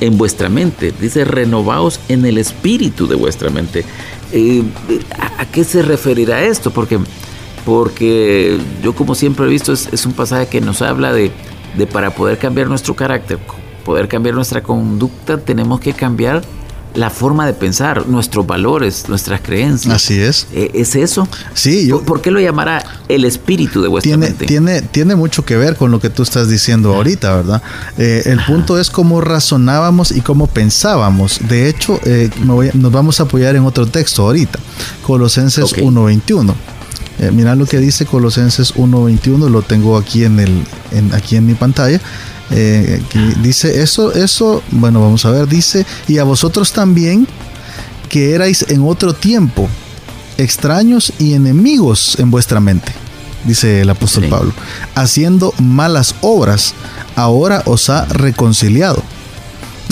en 0.00 0.16
vuestra 0.16 0.48
mente, 0.48 0.92
dice 0.98 1.24
renovaos 1.24 2.00
en 2.08 2.24
el 2.24 2.38
espíritu 2.38 3.06
de 3.06 3.16
vuestra 3.16 3.50
mente. 3.50 3.84
Eh, 4.32 4.62
¿a, 5.38 5.44
qué 5.46 5.64
se 5.64 5.82
referirá 5.82 6.44
esto? 6.44 6.70
Porque, 6.70 6.98
porque 7.64 8.58
yo 8.82 8.94
como 8.94 9.14
siempre 9.14 9.46
he 9.46 9.48
visto 9.48 9.72
es, 9.72 10.06
un 10.06 10.12
pasaje 10.12 10.46
que 10.46 10.60
nos 10.60 10.82
habla 10.82 11.12
de, 11.12 11.30
de 11.76 11.86
para 11.86 12.14
poder 12.14 12.38
cambiar 12.38 12.68
nuestro 12.68 12.94
carácter, 12.94 13.38
poder 13.84 14.08
cambiar 14.08 14.34
nuestra 14.34 14.62
conducta, 14.62 15.38
tenemos 15.38 15.80
que 15.80 15.92
cambiar 15.92 16.42
la 16.94 17.10
forma 17.10 17.46
de 17.46 17.52
pensar, 17.52 18.06
nuestros 18.06 18.46
valores, 18.46 19.08
nuestras 19.08 19.40
creencias. 19.40 19.94
Así 19.94 20.18
es. 20.18 20.46
Eh, 20.52 20.70
¿Es 20.74 20.96
eso? 20.96 21.28
Sí, 21.54 21.86
yo. 21.86 22.02
¿Por, 22.02 22.20
qué 22.20 22.30
lo 22.30 22.40
llamará 22.40 22.84
el 23.08 23.24
espíritu 23.24 23.82
de 23.82 23.88
vuestra 23.88 24.10
tiene, 24.10 24.26
mente? 24.26 24.46
Tiene, 24.46 24.82
tiene 24.82 25.14
mucho 25.16 25.44
que 25.44 25.56
ver 25.56 25.76
con 25.76 25.90
lo 25.90 26.00
que 26.00 26.10
tú 26.10 26.22
estás 26.22 26.48
diciendo 26.48 26.94
ahorita, 26.94 27.36
¿verdad? 27.36 27.62
Eh, 27.96 28.22
el 28.26 28.40
punto 28.44 28.78
es 28.78 28.90
cómo 28.90 29.20
razonábamos 29.20 30.10
y 30.10 30.20
cómo 30.20 30.46
pensábamos. 30.46 31.40
De 31.48 31.68
hecho, 31.68 32.00
eh, 32.04 32.30
nos 32.42 32.92
vamos 32.92 33.20
a 33.20 33.24
apoyar 33.24 33.56
en 33.56 33.64
otro 33.64 33.86
texto 33.86 34.22
ahorita, 34.22 34.58
Colosenses 35.06 35.76
1.21. 35.76 36.54
mira 37.32 37.54
lo 37.54 37.66
que 37.66 37.78
dice 37.78 38.06
Colosenses 38.06 38.74
1.21, 38.74 39.48
lo 39.48 39.62
tengo 39.62 39.96
aquí 39.96 40.24
en, 40.24 40.40
el, 40.40 40.64
aquí 41.12 41.36
en 41.36 41.46
mi 41.46 41.54
pantalla. 41.54 42.00
Eh, 42.50 43.02
dice 43.42 43.82
eso, 43.82 44.12
eso, 44.12 44.62
bueno, 44.70 45.00
vamos 45.00 45.24
a 45.24 45.30
ver, 45.30 45.48
dice, 45.48 45.84
y 46.06 46.18
a 46.18 46.24
vosotros 46.24 46.72
también 46.72 47.26
que 48.08 48.32
erais 48.34 48.64
en 48.68 48.82
otro 48.82 49.14
tiempo 49.14 49.68
extraños 50.38 51.12
y 51.18 51.34
enemigos 51.34 52.16
en 52.18 52.30
vuestra 52.30 52.60
mente, 52.60 52.92
dice 53.44 53.82
el 53.82 53.90
apóstol 53.90 54.24
Pablo, 54.28 54.52
haciendo 54.94 55.52
malas 55.58 56.14
obras, 56.22 56.74
ahora 57.16 57.62
os 57.66 57.90
ha 57.90 58.06
reconciliado. 58.06 59.02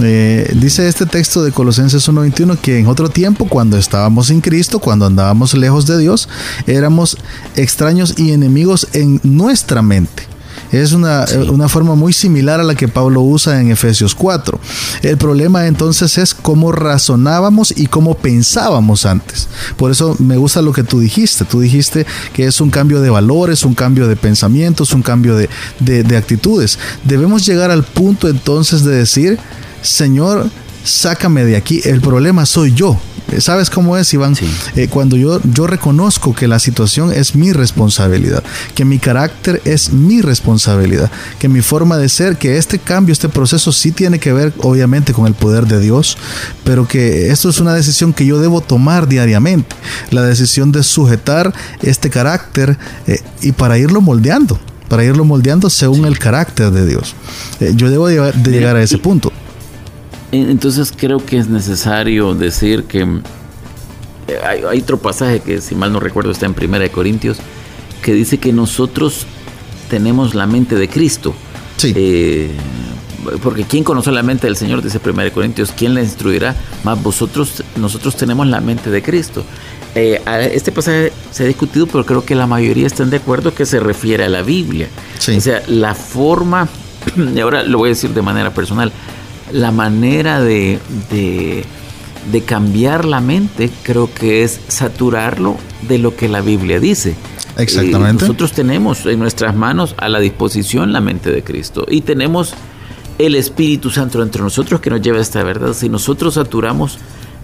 Eh, 0.03 0.53
dice 0.55 0.88
este 0.88 1.07
texto 1.07 1.42
de 1.42 1.53
Colosenses 1.53 2.07
1.21 2.07 2.59
que 2.59 2.79
en 2.79 2.87
otro 2.87 3.09
tiempo, 3.09 3.49
cuando 3.49 3.79
estábamos 3.79 4.27
sin 4.27 4.42
Cristo, 4.42 4.79
cuando 4.79 5.07
andábamos 5.07 5.55
lejos 5.55 5.87
de 5.87 5.99
Dios, 5.99 6.29
éramos 6.66 7.16
extraños 7.57 8.14
y 8.19 8.33
enemigos 8.33 8.88
en 8.92 9.21
nuestra 9.23 9.81
mente. 9.81 10.36
Es 10.73 10.93
una, 10.93 11.25
una, 11.51 11.69
forma 11.69 11.95
muy 11.95 12.13
similar 12.13 12.61
a 12.61 12.65
la 12.65 12.75
que 12.75 12.89
Pablo 12.89 13.23
usa 13.23 13.61
en 13.61 13.71
Efesios 13.71 14.15
4. 14.15 14.59
El 15.03 15.17
problema 15.17 15.67
entonces 15.67 16.19
es 16.19 16.35
cómo 16.35 16.73
razonábamos 16.73 17.73
y 17.77 17.87
cómo 17.87 18.15
pensábamos 18.15 19.07
antes. 19.07 19.49
Por 19.77 19.91
eso 19.91 20.17
me 20.19 20.37
gusta 20.37 20.63
lo 20.63 20.73
que 20.73 20.83
tú 20.83 21.01
dijiste. 21.01 21.45
Tú 21.45 21.61
dijiste 21.61 22.07
que 22.33 22.47
es 22.47 22.61
un 22.61 22.71
cambio 22.71 23.01
de 23.01 23.11
valores, 23.11 23.65
un 23.65 23.75
cambio 23.75 24.09
de 24.09 24.17
pensamientos, 24.17 24.93
un 24.93 25.03
cambio 25.03 25.37
de, 25.37 25.49
de 25.81 26.17
actitudes. 26.17 26.79
Debemos 27.05 27.47
llegar 27.47 27.71
al 27.71 27.85
punto 27.85 28.29
entonces 28.29 28.85
de 28.85 28.95
decir, 28.97 29.39
Señor, 29.83 30.51
sácame 30.85 31.45
de 31.45 31.57
aquí, 31.57 31.81
el 31.85 32.01
problema 32.01 32.47
soy 32.47 32.73
yo. 32.73 32.99
¿Sabes 33.39 33.71
cómo 33.71 33.97
es, 33.97 34.12
Iván? 34.15 34.35
Eh, 34.77 34.89
cuando 34.89 35.17
yo, 35.17 35.41
yo 35.43 35.67
reconozco 35.67 36.35
que 36.35 36.49
la 36.49 36.59
situación 36.59 37.12
es 37.12 37.35
mi 37.35 37.53
responsabilidad, 37.53 38.43
que 38.75 38.85
mi 38.85 38.99
carácter 38.99 39.61
es 39.65 39.93
mi 39.93 40.23
responsabilidad, 40.23 41.11
que 41.39 41.49
mi 41.49 41.61
forma 41.61 41.99
de 41.99 42.09
ser, 42.09 42.37
que 42.37 42.57
este 42.57 42.79
cambio, 42.79 43.12
este 43.12 43.29
proceso 43.29 43.73
sí 43.73 43.91
tiene 43.93 44.19
que 44.19 44.33
ver 44.33 44.53
obviamente 44.59 45.12
con 45.12 45.27
el 45.27 45.35
poder 45.35 45.67
de 45.67 45.81
Dios, 45.81 46.17
pero 46.65 46.87
que 46.87 47.31
esto 47.31 47.49
es 47.49 47.61
una 47.61 47.75
decisión 47.75 48.12
que 48.12 48.25
yo 48.27 48.39
debo 48.39 48.61
tomar 48.61 49.09
diariamente, 49.09 49.75
la 50.11 50.23
decisión 50.23 50.73
de 50.73 50.83
sujetar 50.83 51.53
este 51.83 52.11
carácter 52.11 52.79
eh, 53.07 53.21
y 53.43 53.53
para 53.53 53.79
irlo 53.79 54.01
moldeando 54.01 54.59
para 54.89 55.03
irlo 55.03 55.25
moldeando 55.25 55.69
según 55.69 56.05
el 56.05 56.17
carácter 56.17 56.71
de 56.71 56.87
Dios. 56.87 57.17
Eh, 57.59 57.73
yo 57.75 57.91
debo 57.91 58.07
de 58.07 58.33
llegar 58.53 58.77
a 58.77 58.83
ese 58.83 58.99
punto. 58.99 59.33
Entonces 60.42 60.92
creo 60.96 61.25
que 61.25 61.38
es 61.38 61.49
necesario 61.49 62.35
decir 62.35 62.85
que 62.85 63.03
eh, 64.29 64.38
hay, 64.44 64.81
otro 64.81 64.99
pasaje 64.99 65.40
que 65.40 65.61
si 65.61 65.75
mal 65.75 65.92
no 65.92 66.01
recuerdo 66.01 66.31
está 66.31 66.46
en 66.46 66.55
Primera 66.55 66.83
de 66.83 66.90
Corintios 66.90 67.38
que 68.03 68.12
dice 68.12 68.38
que 68.38 68.53
nosotros 68.53 69.27
tenemos 69.88 70.35
la 70.35 70.46
mente 70.46 70.77
de 70.77 70.88
Cristo. 70.88 71.35
Sí. 71.77 71.92
Eh, 71.94 72.51
porque 73.42 73.64
¿quién 73.64 73.83
conoce 73.83 74.12
la 74.12 74.22
mente 74.22 74.46
del 74.46 74.57
Señor? 74.57 74.83
Dice 74.83 75.01
Primera 75.01 75.25
de 75.25 75.33
Corintios, 75.33 75.72
¿quién 75.72 75.94
le 75.94 76.03
instruirá? 76.03 76.55
Más 76.85 77.03
vosotros, 77.03 77.64
nosotros 77.77 78.16
tenemos 78.16 78.46
la 78.46 78.61
mente 78.61 78.90
de 78.90 79.03
Cristo. 79.03 79.44
Eh, 79.94 80.20
este 80.53 80.72
pasaje 80.72 81.12
se 81.31 81.44
ha 81.44 81.46
discutido, 81.46 81.87
pero 81.87 82.05
creo 82.05 82.25
que 82.25 82.35
la 82.35 82.46
mayoría 82.46 82.87
están 82.87 83.11
de 83.11 83.16
acuerdo 83.16 83.55
que 83.55 83.64
se 83.64 83.81
refiere 83.81 84.25
a 84.25 84.29
la 84.29 84.42
Biblia. 84.42 84.88
O 85.18 85.40
sea, 85.40 85.62
la 85.68 85.94
forma, 85.94 86.68
y 87.35 87.40
ahora 87.40 87.62
lo 87.62 87.79
voy 87.79 87.88
a 87.88 87.90
decir 87.90 88.11
de 88.11 88.22
manera 88.22 88.53
personal, 88.53 88.92
la 89.53 89.71
manera 89.71 90.41
de, 90.41 90.79
de, 91.11 91.65
cambiar 92.45 93.05
la 93.05 93.21
mente 93.21 93.71
creo 93.83 94.13
que 94.13 94.43
es 94.43 94.61
saturarlo 94.69 95.57
de 95.89 95.99
lo 95.99 96.17
que 96.17 96.29
la 96.29 96.41
Biblia 96.41 96.81
dice. 96.81 97.15
Exactamente. 97.57 98.25
nosotros 98.25 98.53
tenemos 98.53 99.07
en 99.07 99.19
nuestras 99.19 99.57
manos 99.57 99.95
a 99.97 100.11
la 100.11 100.21
disposición 100.21 100.93
la 100.93 101.01
mente 101.01 101.33
de 101.33 101.43
Cristo 101.43 101.87
y 101.89 102.03
tenemos 102.03 102.53
el 103.19 103.35
Espíritu 103.35 103.91
Santo 103.91 104.23
entre 104.23 104.43
nosotros 104.43 104.81
que 104.81 104.91
nos 104.91 105.01
lleva 105.01 105.19
a 105.19 105.23
esta 105.23 105.43
verdad. 105.43 105.73
Si 105.73 105.89
nosotros 105.89 106.35
saturamos 106.35 106.99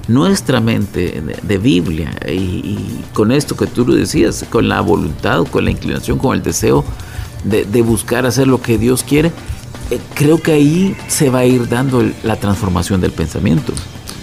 nuestra 0.08 0.60
mente 0.60 1.22
de, 1.42 1.58
Biblia 1.58 2.14
y, 2.28 2.78
con 3.12 3.32
esto 3.32 3.56
que 3.56 3.66
tú 3.66 3.86
lo 3.86 3.94
decías, 3.94 4.44
con 4.50 4.68
la 4.68 4.80
voluntad, 4.80 5.44
con 5.50 5.64
la 5.64 5.70
inclinación, 5.70 6.18
con 6.18 6.36
el 6.36 6.42
deseo 6.42 6.84
de, 7.44 7.64
de 7.64 7.82
buscar 7.82 8.26
hacer 8.26 8.48
lo 8.48 8.60
que 8.60 8.78
Dios 8.78 9.02
quiere, 9.02 9.32
creo 10.14 10.40
que 10.40 10.52
ahí 10.52 10.96
se 11.08 11.30
va 11.30 11.40
a 11.40 11.44
ir 11.44 11.68
dando 11.68 12.02
la 12.22 12.36
transformación 12.36 13.00
del 13.00 13.12
pensamiento. 13.12 13.72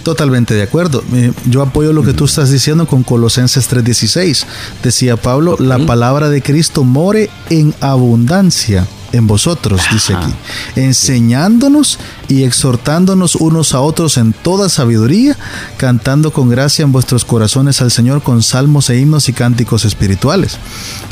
Totalmente 0.03 0.53
de 0.53 0.63
acuerdo. 0.63 1.03
Eh, 1.13 1.31
yo 1.45 1.61
apoyo 1.61 1.93
lo 1.93 2.03
que 2.03 2.13
tú 2.13 2.25
estás 2.25 2.51
diciendo 2.51 2.87
con 2.87 3.03
Colosenses 3.03 3.67
3:16. 3.69 4.45
Decía 4.81 5.17
Pablo, 5.17 5.57
la 5.59 5.77
palabra 5.79 6.29
de 6.29 6.41
Cristo 6.41 6.83
more 6.83 7.29
en 7.49 7.73
abundancia 7.81 8.87
en 9.11 9.27
vosotros, 9.27 9.81
dice 9.91 10.15
aquí, 10.15 10.33
enseñándonos 10.75 11.99
y 12.27 12.43
exhortándonos 12.43 13.35
unos 13.35 13.73
a 13.73 13.81
otros 13.81 14.17
en 14.17 14.33
toda 14.33 14.69
sabiduría, 14.69 15.37
cantando 15.77 16.31
con 16.31 16.49
gracia 16.49 16.83
en 16.83 16.91
vuestros 16.91 17.25
corazones 17.25 17.81
al 17.81 17.91
Señor 17.91 18.21
con 18.21 18.43
salmos 18.43 18.89
e 18.89 18.99
himnos 18.99 19.29
y 19.29 19.33
cánticos 19.33 19.85
espirituales. 19.85 20.57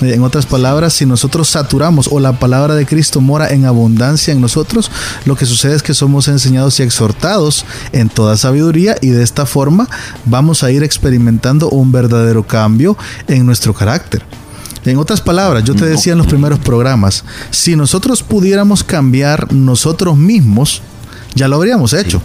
Eh, 0.01 0.13
en 0.13 0.23
otras 0.23 0.45
palabras, 0.45 0.93
si 0.93 1.05
nosotros 1.05 1.49
saturamos 1.49 2.07
o 2.11 2.19
la 2.19 2.39
palabra 2.39 2.75
de 2.75 2.85
Cristo 2.85 3.21
mora 3.21 3.49
en 3.49 3.65
abundancia 3.65 4.33
en 4.33 4.41
nosotros, 4.41 4.91
lo 5.25 5.35
que 5.35 5.45
sucede 5.45 5.75
es 5.75 5.83
que 5.83 5.93
somos 5.93 6.27
enseñados 6.27 6.79
y 6.79 6.83
exhortados 6.83 7.65
en 7.91 8.09
toda 8.09 8.37
sabiduría 8.37 8.95
y 9.01 9.09
de 9.09 9.23
esta 9.23 9.45
forma 9.45 9.89
vamos 10.25 10.63
a 10.63 10.71
ir 10.71 10.83
experimentando 10.83 11.69
un 11.69 11.91
verdadero 11.91 12.45
cambio 12.45 12.97
en 13.27 13.45
nuestro 13.45 13.73
carácter. 13.73 14.23
En 14.87 14.97
otras 14.97 15.19
palabras, 15.19 15.65
yo 15.65 15.75
te 15.75 15.85
decía 15.85 16.13
en 16.13 16.17
los 16.17 16.27
primeros 16.27 16.59
programas, 16.59 17.25
si 17.51 17.75
nosotros 17.75 18.23
pudiéramos 18.23 18.85
cambiar 18.85 19.51
nosotros 19.51 20.17
mismos, 20.17 20.81
ya 21.35 21.49
lo 21.49 21.57
habríamos 21.57 21.91
hecho. 21.91 22.21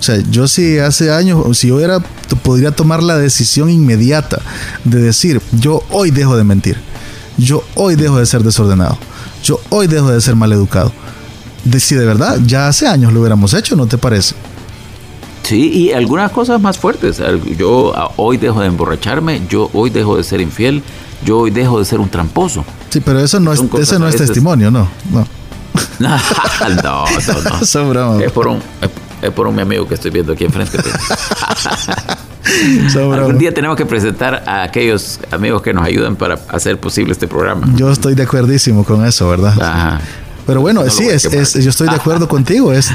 O 0.00 0.02
sea, 0.02 0.18
yo 0.30 0.48
si 0.48 0.78
hace 0.78 1.12
años, 1.12 1.56
si 1.56 1.68
yo 1.68 1.78
era, 1.78 2.00
podría 2.42 2.72
tomar 2.72 3.04
la 3.04 3.16
decisión 3.18 3.70
inmediata 3.70 4.40
de 4.82 5.00
decir, 5.00 5.40
yo 5.52 5.84
hoy 5.90 6.10
dejo 6.10 6.36
de 6.36 6.42
mentir, 6.42 6.76
yo 7.38 7.62
hoy 7.76 7.94
dejo 7.94 8.18
de 8.18 8.26
ser 8.26 8.42
desordenado, 8.42 8.98
yo 9.44 9.60
hoy 9.68 9.86
dejo 9.86 10.10
de 10.10 10.20
ser 10.20 10.34
maleducado. 10.34 10.92
De, 11.64 11.78
si 11.78 11.94
de 11.94 12.04
verdad, 12.04 12.40
ya 12.44 12.66
hace 12.66 12.88
años 12.88 13.12
lo 13.12 13.20
hubiéramos 13.20 13.54
hecho, 13.54 13.76
¿no 13.76 13.86
te 13.86 13.96
parece? 13.96 14.34
Sí, 15.52 15.68
y 15.68 15.92
algunas 15.92 16.32
cosas 16.32 16.58
más 16.62 16.78
fuertes. 16.78 17.20
Yo 17.58 17.92
hoy 18.16 18.38
dejo 18.38 18.62
de 18.62 18.68
emborracharme, 18.68 19.42
yo 19.50 19.68
hoy 19.74 19.90
dejo 19.90 20.16
de 20.16 20.24
ser 20.24 20.40
infiel, 20.40 20.82
yo 21.26 21.40
hoy 21.40 21.50
dejo 21.50 21.78
de 21.78 21.84
ser 21.84 22.00
un 22.00 22.08
tramposo. 22.08 22.64
Sí, 22.88 23.00
pero 23.00 23.20
eso 23.20 23.38
no 23.38 23.52
es, 23.52 23.62
ese 23.78 23.98
no 23.98 24.08
es 24.08 24.16
testimonio, 24.16 24.70
¿no? 24.70 24.88
No. 25.10 25.26
no, 25.98 26.16
no, 26.82 27.04
no. 27.92 28.20
Es 28.22 28.32
por 28.32 28.48
un, 28.48 28.62
es 29.20 29.30
por 29.30 29.46
un 29.46 29.54
mi 29.54 29.60
amigo 29.60 29.86
que 29.86 29.96
estoy 29.96 30.10
viendo 30.10 30.32
aquí 30.32 30.46
enfrente. 30.46 30.78
Algún 32.96 33.36
día 33.36 33.52
tenemos 33.52 33.76
que 33.76 33.84
presentar 33.84 34.44
a 34.46 34.62
aquellos 34.62 35.20
amigos 35.30 35.60
que 35.60 35.74
nos 35.74 35.84
ayudan 35.84 36.16
para 36.16 36.38
hacer 36.48 36.80
posible 36.80 37.12
este 37.12 37.28
programa. 37.28 37.68
Yo 37.76 37.92
estoy 37.92 38.14
de 38.14 38.22
acuerdísimo 38.22 38.84
con 38.84 39.04
eso, 39.04 39.28
¿verdad? 39.28 39.52
Ajá. 39.60 40.00
Pero 40.46 40.60
bueno, 40.60 40.88
sí, 40.90 41.08
es, 41.08 41.22
yo 41.54 41.70
estoy 41.70 41.88
de 41.88 41.94
acuerdo 41.94 42.28
contigo. 42.32 42.72
Es, 42.72 42.90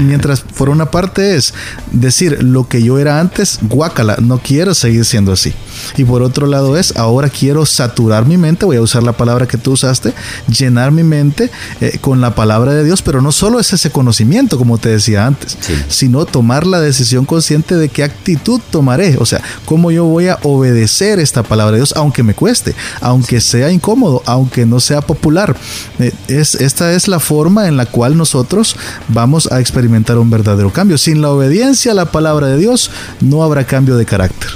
mientras 0.00 0.40
por 0.40 0.68
una 0.68 0.90
parte 0.90 1.36
es 1.36 1.54
decir 1.90 2.42
lo 2.42 2.68
que 2.68 2.82
yo 2.82 2.98
era 2.98 3.20
antes, 3.20 3.58
guácala, 3.62 4.16
no 4.20 4.38
quiero 4.38 4.74
seguir 4.74 5.04
siendo 5.04 5.32
así. 5.32 5.52
Y 5.96 6.04
por 6.04 6.22
otro 6.22 6.46
lado 6.46 6.76
es, 6.76 6.96
ahora 6.96 7.28
quiero 7.28 7.66
saturar 7.66 8.26
mi 8.26 8.36
mente, 8.36 8.64
voy 8.64 8.76
a 8.76 8.82
usar 8.82 9.02
la 9.02 9.12
palabra 9.12 9.46
que 9.46 9.58
tú 9.58 9.72
usaste, 9.72 10.12
llenar 10.48 10.92
mi 10.92 11.02
mente 11.02 11.50
eh, 11.80 11.98
con 12.00 12.20
la 12.20 12.34
palabra 12.34 12.72
de 12.72 12.84
Dios, 12.84 13.02
pero 13.02 13.20
no 13.20 13.32
solo 13.32 13.58
es 13.58 13.72
ese 13.72 13.90
conocimiento, 13.90 14.58
como 14.58 14.78
te 14.78 14.88
decía 14.88 15.26
antes, 15.26 15.56
sino 15.88 16.24
tomar 16.24 16.66
la 16.66 16.80
decisión 16.80 17.24
consciente 17.24 17.76
de 17.76 17.88
qué 17.88 18.04
actitud 18.04 18.60
tomaré, 18.70 19.16
o 19.18 19.26
sea, 19.26 19.42
cómo 19.64 19.90
yo 19.90 20.04
voy 20.04 20.28
a 20.28 20.38
obedecer 20.42 21.18
esta 21.18 21.42
palabra 21.42 21.72
de 21.72 21.78
Dios, 21.78 21.94
aunque 21.96 22.22
me 22.22 22.34
cueste, 22.34 22.74
aunque 23.00 23.40
sea 23.40 23.70
incómodo, 23.70 24.22
aunque 24.26 24.66
no 24.66 24.80
sea 24.80 25.00
popular. 25.00 25.56
Eh, 25.98 26.12
es 26.28 26.54
esta 26.54 26.91
es 26.94 27.08
la 27.08 27.20
forma 27.20 27.68
en 27.68 27.76
la 27.76 27.86
cual 27.86 28.16
nosotros 28.16 28.76
vamos 29.08 29.50
a 29.50 29.60
experimentar 29.60 30.18
un 30.18 30.30
verdadero 30.30 30.72
cambio. 30.72 30.98
Sin 30.98 31.20
la 31.22 31.30
obediencia 31.30 31.92
a 31.92 31.94
la 31.94 32.06
palabra 32.06 32.46
de 32.48 32.58
Dios, 32.58 32.90
no 33.20 33.42
habrá 33.42 33.64
cambio 33.64 33.96
de 33.96 34.04
carácter. 34.04 34.50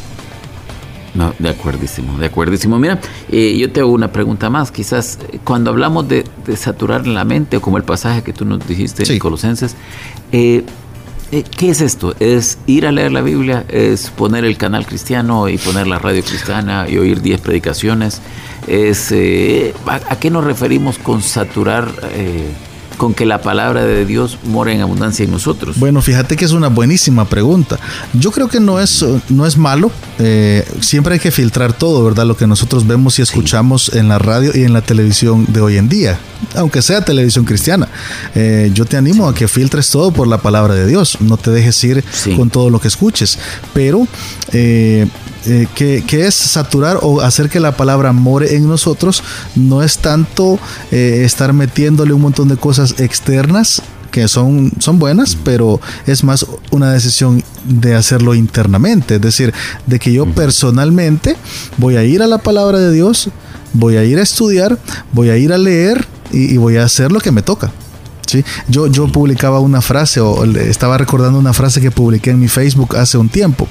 No, 1.14 1.32
de 1.38 1.48
acuerdísimo, 1.48 2.18
de 2.18 2.26
acuerdísimo. 2.26 2.78
Mira, 2.78 3.00
eh, 3.30 3.56
yo 3.58 3.72
te 3.72 3.80
hago 3.80 3.90
una 3.90 4.12
pregunta 4.12 4.50
más. 4.50 4.70
Quizás 4.70 5.18
eh, 5.32 5.38
cuando 5.42 5.70
hablamos 5.70 6.06
de, 6.08 6.24
saturar 6.56 7.06
la 7.06 7.24
mente, 7.24 7.56
o 7.56 7.62
como 7.62 7.78
el 7.78 7.84
pasaje 7.84 8.22
que 8.22 8.34
tú 8.34 8.44
nos 8.44 8.66
dijiste 8.66 9.10
en 9.10 9.18
Colosenses, 9.18 9.74
Eh, 10.32 10.64
¿Qué 11.30 11.70
es 11.70 11.80
esto? 11.80 12.14
Es 12.20 12.56
ir 12.66 12.86
a 12.86 12.92
leer 12.92 13.10
la 13.10 13.20
Biblia, 13.20 13.64
es 13.68 14.10
poner 14.10 14.44
el 14.44 14.56
canal 14.56 14.86
cristiano 14.86 15.48
y 15.48 15.58
poner 15.58 15.88
la 15.88 15.98
radio 15.98 16.22
cristiana 16.22 16.86
y 16.88 16.98
oír 16.98 17.20
10 17.20 17.40
predicaciones. 17.40 18.20
Es, 18.68 19.10
eh, 19.10 19.74
¿a, 19.86 20.16
qué 20.20 20.30
nos 20.30 20.44
referimos 20.44 20.98
con 20.98 21.22
saturar 21.22 21.88
eh, 22.12 22.52
con 22.96 23.14
que 23.14 23.26
la 23.26 23.40
palabra 23.40 23.84
de 23.84 24.04
Dios 24.04 24.38
mora 24.44 24.72
en 24.72 24.80
abundancia 24.80 25.24
en 25.24 25.30
nosotros? 25.30 25.78
Bueno, 25.78 26.02
fíjate 26.02 26.36
que 26.36 26.44
es 26.44 26.52
una 26.52 26.68
buenísima 26.68 27.24
pregunta. 27.26 27.78
Yo 28.12 28.30
creo 28.30 28.48
que 28.48 28.60
no 28.60 28.80
es, 28.80 29.04
no 29.28 29.46
es 29.46 29.56
malo. 29.56 29.90
Eh, 30.18 30.66
siempre 30.80 31.14
hay 31.14 31.20
que 31.20 31.30
filtrar 31.30 31.72
todo, 31.72 32.04
¿verdad? 32.04 32.26
Lo 32.26 32.36
que 32.36 32.46
nosotros 32.46 32.86
vemos 32.86 33.18
y 33.18 33.22
escuchamos 33.22 33.94
en 33.94 34.08
la 34.08 34.18
radio 34.18 34.52
y 34.54 34.64
en 34.64 34.72
la 34.72 34.80
televisión 34.80 35.46
de 35.48 35.60
hoy 35.60 35.76
en 35.76 35.88
día, 35.88 36.18
aunque 36.54 36.82
sea 36.82 37.04
televisión 37.04 37.44
cristiana. 37.44 37.88
Eh, 38.34 38.70
yo 38.72 38.84
te 38.84 38.96
animo 38.96 39.28
a 39.28 39.34
que 39.34 39.48
filtres 39.48 39.90
todo 39.90 40.10
por 40.10 40.26
la 40.26 40.38
palabra 40.38 40.74
de 40.74 40.86
Dios. 40.86 41.18
No 41.20 41.36
te 41.36 41.50
dejes 41.50 41.82
ir 41.84 42.04
con 42.36 42.50
todo 42.50 42.70
lo 42.70 42.80
que 42.80 42.88
escuches. 42.88 43.38
Pero 43.74 44.06
eh, 44.52 45.06
eh, 45.46 45.66
que, 45.74 46.26
es 46.26 46.34
saturar 46.34 46.98
o 47.02 47.20
hacer 47.20 47.48
que 47.48 47.60
la 47.60 47.76
palabra 47.76 48.12
more 48.12 48.54
en 48.54 48.68
nosotros, 48.68 49.22
no 49.54 49.82
es 49.82 49.98
tanto 49.98 50.58
eh, 50.90 51.22
estar 51.24 51.52
metiéndole 51.52 52.12
un 52.12 52.22
montón 52.22 52.48
de 52.48 52.56
cosas 52.56 52.98
externas 52.98 53.82
que 54.10 54.28
son, 54.28 54.72
son 54.78 54.98
buenas, 54.98 55.36
pero 55.36 55.80
es 56.06 56.24
más 56.24 56.46
una 56.70 56.92
decisión 56.92 57.44
de 57.64 57.94
hacerlo 57.94 58.34
internamente, 58.34 59.16
es 59.16 59.20
decir, 59.20 59.52
de 59.86 59.98
que 59.98 60.12
yo 60.12 60.26
personalmente 60.26 61.36
voy 61.76 61.96
a 61.96 62.04
ir 62.04 62.22
a 62.22 62.26
la 62.26 62.38
palabra 62.38 62.78
de 62.78 62.92
Dios, 62.92 63.28
voy 63.72 63.96
a 63.96 64.04
ir 64.04 64.18
a 64.18 64.22
estudiar, 64.22 64.78
voy 65.12 65.30
a 65.30 65.36
ir 65.36 65.52
a 65.52 65.58
leer 65.58 66.06
y 66.32 66.56
voy 66.56 66.76
a 66.76 66.84
hacer 66.84 67.12
lo 67.12 67.20
que 67.20 67.30
me 67.30 67.42
toca. 67.42 67.70
Yo, 68.68 68.86
yo 68.88 69.08
publicaba 69.08 69.60
una 69.60 69.80
frase 69.80 70.20
o 70.20 70.44
estaba 70.44 70.98
recordando 70.98 71.38
una 71.38 71.52
frase 71.52 71.80
que 71.80 71.90
publiqué 71.90 72.30
en 72.30 72.40
mi 72.40 72.48
Facebook 72.48 72.96
hace 72.96 73.18
un 73.18 73.28
tiempo 73.28 73.68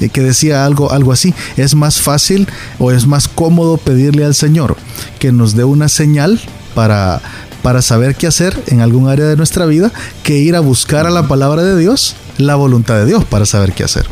eh, 0.00 0.08
que 0.08 0.20
decía 0.20 0.64
algo, 0.64 0.92
algo 0.92 1.12
así, 1.12 1.34
es 1.56 1.74
más 1.74 2.00
fácil 2.00 2.48
o 2.78 2.90
es 2.90 3.06
más 3.06 3.28
cómodo 3.28 3.76
pedirle 3.76 4.24
al 4.24 4.34
Señor 4.34 4.76
que 5.18 5.32
nos 5.32 5.54
dé 5.54 5.64
una 5.64 5.88
señal 5.88 6.40
para, 6.74 7.20
para 7.62 7.82
saber 7.82 8.14
qué 8.14 8.26
hacer 8.26 8.62
en 8.66 8.80
algún 8.80 9.08
área 9.08 9.26
de 9.26 9.36
nuestra 9.36 9.66
vida 9.66 9.92
que 10.22 10.38
ir 10.38 10.56
a 10.56 10.60
buscar 10.60 11.06
a 11.06 11.10
la 11.10 11.28
palabra 11.28 11.62
de 11.62 11.78
Dios, 11.78 12.16
la 12.36 12.56
voluntad 12.56 12.96
de 12.96 13.06
Dios 13.06 13.24
para 13.24 13.46
saber 13.46 13.72
qué 13.72 13.84
hacer. 13.84 14.06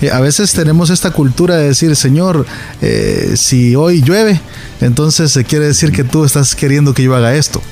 Eh, 0.00 0.10
a 0.10 0.20
veces 0.20 0.52
tenemos 0.52 0.90
esta 0.90 1.10
cultura 1.10 1.56
de 1.56 1.68
decir, 1.68 1.94
Señor, 1.96 2.46
eh, 2.80 3.34
si 3.36 3.74
hoy 3.76 4.02
llueve, 4.02 4.40
entonces 4.80 5.32
se 5.32 5.44
quiere 5.44 5.66
decir 5.66 5.92
que 5.92 6.04
tú 6.04 6.24
estás 6.24 6.54
queriendo 6.54 6.94
que 6.94 7.02
yo 7.02 7.14
haga 7.14 7.34
esto. 7.34 7.62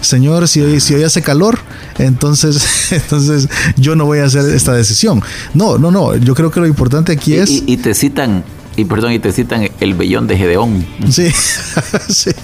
Señor, 0.00 0.48
si 0.48 0.60
hoy, 0.60 0.80
si 0.80 0.94
hoy 0.94 1.02
hace 1.02 1.22
calor, 1.22 1.58
entonces, 1.98 2.62
entonces 2.92 3.48
yo 3.76 3.96
no 3.96 4.04
voy 4.06 4.18
a 4.20 4.24
hacer 4.24 4.44
esta 4.54 4.72
decisión. 4.72 5.22
No, 5.54 5.78
no, 5.78 5.90
no. 5.90 6.16
Yo 6.16 6.34
creo 6.34 6.50
que 6.50 6.60
lo 6.60 6.66
importante 6.66 7.12
aquí 7.12 7.34
es. 7.34 7.62
y 7.66 7.76
te 7.76 7.94
citan 7.94 8.44
y 8.76 8.84
perdón, 8.84 9.12
y 9.12 9.18
te 9.18 9.32
citan 9.32 9.68
el 9.80 9.94
vellón 9.94 10.26
de 10.26 10.36
Gedeón. 10.36 10.86
Sí. 11.10 11.28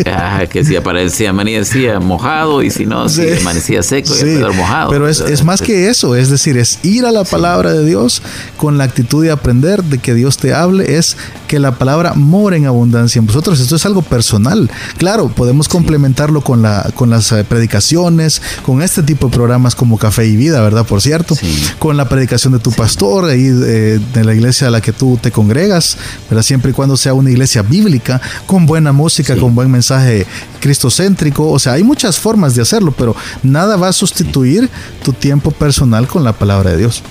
Ah, 0.06 0.44
que 0.50 0.64
si 0.64 0.74
aparecía, 0.74 1.30
amanecía 1.30 2.00
mojado 2.00 2.62
y 2.62 2.70
si 2.70 2.86
no, 2.86 3.08
si 3.08 3.30
amanecía 3.40 3.82
seco 3.82 4.12
y 4.20 4.38
mojado. 4.54 4.90
Pero 4.90 5.08
es, 5.08 5.20
es, 5.20 5.44
más 5.44 5.60
que 5.60 5.88
eso, 5.88 6.14
es 6.14 6.30
decir, 6.30 6.56
es 6.56 6.78
ir 6.82 7.04
a 7.04 7.12
la 7.12 7.24
palabra 7.24 7.72
de 7.72 7.84
Dios 7.84 8.22
con 8.56 8.78
la 8.78 8.84
actitud 8.84 9.22
de 9.22 9.30
aprender, 9.30 9.84
de 9.84 9.98
que 9.98 10.14
Dios 10.14 10.38
te 10.38 10.54
hable, 10.54 10.96
es 10.96 11.16
que 11.48 11.58
la 11.58 11.72
palabra 11.72 12.14
mora 12.14 12.56
en 12.56 12.66
abundancia 12.66 13.18
en 13.18 13.26
vosotros. 13.26 13.58
Esto 13.60 13.76
es 13.76 13.86
algo 13.86 14.02
personal. 14.02 14.70
Claro, 14.98 15.28
podemos 15.28 15.68
complementarlo 15.68 16.42
con, 16.42 16.62
la, 16.62 16.90
con 16.94 17.10
las 17.10 17.32
eh, 17.32 17.44
predicaciones, 17.44 18.40
con 18.64 18.82
este 18.82 19.02
tipo 19.02 19.28
de 19.28 19.34
programas 19.34 19.74
como 19.74 19.98
Café 19.98 20.26
y 20.26 20.36
Vida, 20.36 20.60
¿verdad? 20.60 20.86
Por 20.86 21.00
cierto, 21.00 21.34
con 21.78 21.96
la 21.96 22.08
predicación 22.08 22.52
de 22.52 22.58
tu 22.60 22.70
pastor, 22.72 23.24
ahí 23.24 23.46
eh, 23.46 24.00
de 24.14 24.24
la 24.24 24.34
iglesia 24.34 24.68
a 24.68 24.70
la 24.70 24.80
que 24.80 24.92
tú 24.92 25.18
te 25.20 25.32
congregas 25.32 25.96
pero 26.28 26.42
siempre 26.42 26.70
y 26.70 26.74
cuando 26.74 26.96
sea 26.96 27.14
una 27.14 27.30
iglesia 27.30 27.62
bíblica, 27.62 28.20
con 28.46 28.66
buena 28.66 28.92
música, 28.92 29.36
con 29.36 29.54
buen 29.54 29.70
mensaje 29.70 30.26
cristocéntrico. 30.60 31.50
O 31.50 31.58
sea, 31.58 31.74
hay 31.74 31.82
muchas 31.82 32.18
formas 32.18 32.54
de 32.54 32.62
hacerlo, 32.62 32.92
pero 32.96 33.14
nada 33.42 33.76
va 33.76 33.88
a 33.88 33.92
sustituir 33.92 34.68
tu 35.04 35.12
tiempo 35.12 35.50
personal 35.50 36.06
con 36.06 36.24
la 36.24 36.32
palabra 36.32 36.72
de 36.72 36.78
Dios. 36.78 37.02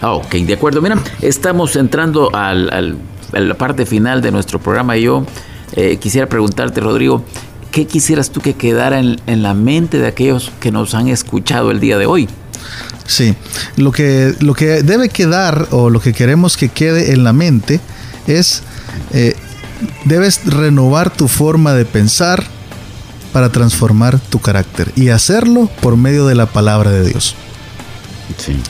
Ah, 0.00 0.12
ok, 0.12 0.34
de 0.34 0.54
acuerdo. 0.54 0.80
Mira, 0.80 0.98
estamos 1.22 1.76
entrando 1.76 2.34
al, 2.34 2.70
a 3.32 3.40
la 3.40 3.54
parte 3.54 3.86
final 3.86 4.22
de 4.22 4.30
nuestro 4.30 4.60
programa 4.60 4.96
y 4.96 5.02
yo 5.02 5.24
eh, 5.72 5.96
quisiera 5.96 6.28
preguntarte, 6.28 6.80
Rodrigo, 6.80 7.24
¿qué 7.72 7.86
quisieras 7.86 8.30
tú 8.30 8.40
que 8.40 8.54
quedara 8.54 9.00
en, 9.00 9.20
en 9.26 9.42
la 9.42 9.54
mente 9.54 9.98
de 9.98 10.06
aquellos 10.06 10.52
que 10.60 10.70
nos 10.70 10.94
han 10.94 11.08
escuchado 11.08 11.70
el 11.70 11.80
día 11.80 11.98
de 11.98 12.06
hoy? 12.06 12.28
Sí, 13.06 13.34
lo 13.76 13.90
que, 13.90 14.34
lo 14.40 14.54
que 14.54 14.82
debe 14.82 15.08
quedar 15.08 15.68
o 15.70 15.88
lo 15.88 15.98
que 15.98 16.12
queremos 16.12 16.56
que 16.56 16.68
quede 16.68 17.12
en 17.12 17.24
la 17.24 17.32
mente 17.32 17.80
es, 18.28 18.62
eh, 19.12 19.34
debes 20.04 20.44
renovar 20.44 21.10
tu 21.10 21.28
forma 21.28 21.74
de 21.74 21.84
pensar 21.84 22.44
para 23.32 23.50
transformar 23.50 24.18
tu 24.18 24.40
carácter 24.40 24.92
y 24.96 25.08
hacerlo 25.08 25.70
por 25.80 25.96
medio 25.96 26.26
de 26.26 26.34
la 26.34 26.46
palabra 26.46 26.90
de 26.90 27.08
Dios. 27.08 27.34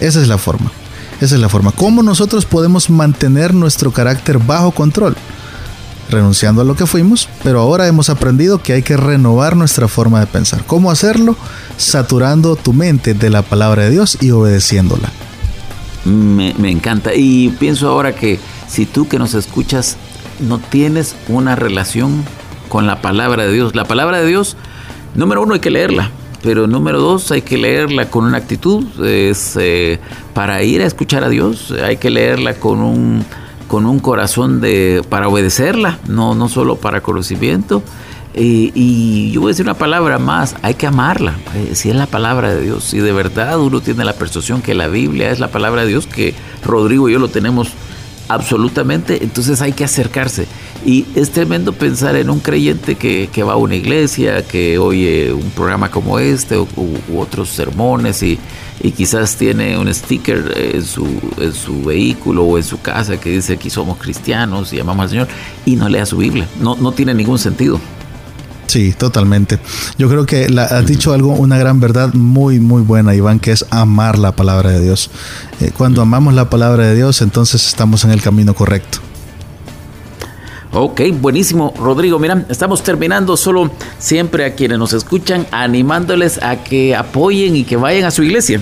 Esa 0.00 0.20
es 0.20 0.28
la 0.28 0.38
forma. 0.38 0.70
Esa 1.20 1.34
es 1.34 1.40
la 1.40 1.48
forma. 1.48 1.72
¿Cómo 1.72 2.02
nosotros 2.02 2.44
podemos 2.44 2.90
mantener 2.90 3.52
nuestro 3.52 3.92
carácter 3.92 4.38
bajo 4.38 4.70
control? 4.70 5.16
Renunciando 6.10 6.62
a 6.62 6.64
lo 6.64 6.74
que 6.74 6.86
fuimos, 6.86 7.28
pero 7.42 7.60
ahora 7.60 7.86
hemos 7.86 8.08
aprendido 8.08 8.62
que 8.62 8.72
hay 8.72 8.82
que 8.82 8.96
renovar 8.96 9.56
nuestra 9.56 9.88
forma 9.88 10.20
de 10.20 10.26
pensar. 10.26 10.64
¿Cómo 10.64 10.90
hacerlo? 10.90 11.36
Saturando 11.76 12.56
tu 12.56 12.72
mente 12.72 13.14
de 13.14 13.30
la 13.30 13.42
palabra 13.42 13.84
de 13.84 13.90
Dios 13.90 14.16
y 14.20 14.30
obedeciéndola. 14.30 15.10
Me, 16.04 16.70
encanta. 16.70 17.14
Y 17.14 17.50
pienso 17.50 17.88
ahora 17.88 18.14
que 18.14 18.38
si 18.66 18.86
tú 18.86 19.08
que 19.08 19.18
nos 19.18 19.34
escuchas 19.34 19.96
no 20.40 20.58
tienes 20.58 21.16
una 21.28 21.56
relación 21.56 22.24
con 22.68 22.86
la 22.86 23.00
palabra 23.02 23.44
de 23.44 23.52
Dios, 23.52 23.74
la 23.74 23.84
palabra 23.84 24.20
de 24.20 24.26
Dios, 24.26 24.56
número 25.14 25.42
uno 25.42 25.54
hay 25.54 25.60
que 25.60 25.70
leerla, 25.70 26.10
pero 26.42 26.66
número 26.66 27.00
dos 27.00 27.30
hay 27.32 27.42
que 27.42 27.58
leerla 27.58 28.10
con 28.10 28.24
una 28.24 28.38
actitud, 28.38 28.84
es 29.04 29.56
eh, 29.60 29.98
para 30.34 30.62
ir 30.62 30.82
a 30.82 30.86
escuchar 30.86 31.24
a 31.24 31.28
Dios, 31.28 31.72
hay 31.82 31.96
que 31.96 32.10
leerla 32.10 32.54
con 32.54 32.80
un 32.80 33.24
con 33.66 33.84
un 33.84 33.98
corazón 33.98 34.62
de 34.62 35.02
para 35.08 35.28
obedecerla, 35.28 35.98
no 36.06 36.34
no 36.34 36.48
solo 36.48 36.76
para 36.76 37.02
conocimiento. 37.02 37.82
Y, 38.34 38.72
y, 38.74 39.32
yo 39.32 39.40
voy 39.40 39.48
a 39.48 39.52
decir 39.52 39.64
una 39.64 39.74
palabra 39.74 40.18
más, 40.18 40.54
hay 40.62 40.74
que 40.74 40.86
amarla, 40.86 41.34
eh, 41.54 41.74
si 41.74 41.90
es 41.90 41.96
la 41.96 42.06
palabra 42.06 42.54
de 42.54 42.60
Dios, 42.60 42.84
si 42.84 42.98
de 42.98 43.12
verdad 43.12 43.58
uno 43.58 43.80
tiene 43.80 44.04
la 44.04 44.12
persuasión 44.12 44.62
que 44.62 44.74
la 44.74 44.86
Biblia 44.86 45.30
es 45.30 45.40
la 45.40 45.48
palabra 45.48 45.82
de 45.82 45.88
Dios, 45.88 46.06
que 46.06 46.34
Rodrigo 46.62 47.08
y 47.08 47.14
yo 47.14 47.18
lo 47.18 47.28
tenemos 47.28 47.72
absolutamente, 48.28 49.22
entonces 49.22 49.60
hay 49.60 49.72
que 49.72 49.84
acercarse. 49.84 50.46
Y 50.84 51.06
es 51.16 51.30
tremendo 51.30 51.72
pensar 51.72 52.14
en 52.14 52.30
un 52.30 52.38
creyente 52.38 52.94
que, 52.94 53.42
va 53.42 53.54
a 53.54 53.56
una 53.56 53.74
iglesia, 53.74 54.46
que 54.46 54.78
oye 54.78 55.32
un 55.32 55.50
programa 55.50 55.90
como 55.90 56.18
este 56.18 56.58
u, 56.58 56.68
otros 57.16 57.48
sermones 57.48 58.22
y, 58.22 58.38
quizás 58.96 59.34
tiene 59.34 59.76
un 59.76 59.92
sticker 59.92 60.54
en 60.56 60.84
su, 60.84 61.04
en 61.38 61.52
su 61.52 61.82
vehículo 61.82 62.44
o 62.44 62.58
en 62.58 62.62
su 62.62 62.80
casa 62.80 63.18
que 63.18 63.30
dice 63.30 63.54
aquí 63.54 63.70
somos 63.70 63.98
cristianos 63.98 64.72
y 64.72 64.78
amamos 64.78 65.02
al 65.02 65.10
Señor 65.10 65.28
y 65.66 65.74
no 65.74 65.88
lea 65.88 66.06
su 66.06 66.18
Biblia. 66.18 66.46
No, 66.60 66.76
no 66.76 66.92
tiene 66.92 67.12
ningún 67.12 67.40
sentido. 67.40 67.80
Sí, 68.68 68.92
totalmente. 68.92 69.58
Yo 69.96 70.10
creo 70.10 70.26
que 70.26 70.50
la, 70.50 70.64
has 70.64 70.86
dicho 70.86 71.14
algo, 71.14 71.32
una 71.32 71.56
gran 71.56 71.80
verdad 71.80 72.12
muy, 72.12 72.60
muy 72.60 72.82
buena, 72.82 73.14
Iván, 73.14 73.40
que 73.40 73.50
es 73.50 73.64
amar 73.70 74.18
la 74.18 74.32
palabra 74.32 74.70
de 74.70 74.82
Dios. 74.82 75.10
Eh, 75.60 75.72
cuando 75.76 76.02
amamos 76.02 76.34
la 76.34 76.50
palabra 76.50 76.84
de 76.84 76.94
Dios, 76.94 77.22
entonces 77.22 77.66
estamos 77.66 78.04
en 78.04 78.10
el 78.10 78.20
camino 78.20 78.52
correcto. 78.54 78.98
Ok, 80.70 81.00
buenísimo. 81.18 81.72
Rodrigo, 81.78 82.18
mira, 82.18 82.44
estamos 82.50 82.82
terminando 82.82 83.38
solo 83.38 83.70
siempre 83.98 84.44
a 84.44 84.54
quienes 84.54 84.78
nos 84.78 84.92
escuchan, 84.92 85.46
animándoles 85.50 86.42
a 86.42 86.62
que 86.62 86.94
apoyen 86.94 87.56
y 87.56 87.64
que 87.64 87.76
vayan 87.76 88.04
a 88.04 88.10
su 88.10 88.22
iglesia. 88.22 88.60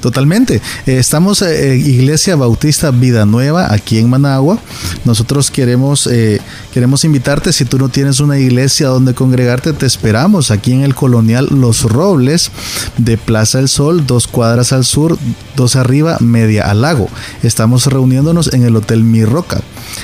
Totalmente. 0.00 0.62
Eh, 0.86 0.98
estamos 0.98 1.42
en 1.42 1.48
eh, 1.50 1.76
Iglesia 1.76 2.34
Bautista 2.34 2.90
Vida 2.90 3.26
Nueva 3.26 3.72
aquí 3.72 3.98
en 3.98 4.08
Managua. 4.08 4.58
Nosotros 5.04 5.50
queremos, 5.50 6.06
eh, 6.06 6.40
queremos 6.72 7.04
invitarte, 7.04 7.52
si 7.52 7.66
tú 7.66 7.78
no 7.78 7.90
tienes 7.90 8.20
una 8.20 8.38
iglesia 8.38 8.88
donde 8.88 9.14
congregarte, 9.14 9.74
te 9.74 9.84
esperamos 9.84 10.50
aquí 10.50 10.72
en 10.72 10.82
el 10.82 10.94
Colonial 10.94 11.48
Los 11.50 11.82
Robles 11.82 12.50
de 12.96 13.18
Plaza 13.18 13.58
del 13.58 13.68
Sol, 13.68 14.06
dos 14.06 14.26
cuadras 14.26 14.72
al 14.72 14.84
sur, 14.84 15.18
dos 15.54 15.76
arriba, 15.76 16.16
media 16.20 16.70
al 16.70 16.80
lago. 16.80 17.08
Estamos 17.42 17.86
reuniéndonos 17.86 18.52
en 18.54 18.64
el 18.64 18.76
Hotel 18.76 19.04
Mi 19.04 19.24
Roca. 19.24 19.60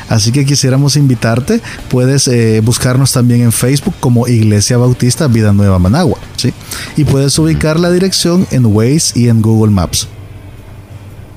Así 0.09 0.31
que 0.31 0.45
quisiéramos 0.45 0.97
invitarte. 0.97 1.61
Puedes 1.89 2.29
buscarnos 2.65 3.13
también 3.13 3.43
en 3.43 3.53
Facebook 3.53 3.95
como 4.01 4.27
Iglesia 4.27 4.77
Bautista 4.77 5.29
Vida 5.29 5.53
Nueva 5.53 5.79
Managua. 5.79 6.19
¿sí? 6.37 6.53
Y 6.97 7.05
puedes 7.05 7.39
ubicar 7.39 7.79
la 7.79 7.91
dirección 7.91 8.47
en 8.51 8.67
Waze 8.67 9.19
y 9.19 9.29
en 9.29 9.41
Google 9.41 9.73
Maps. 9.73 9.86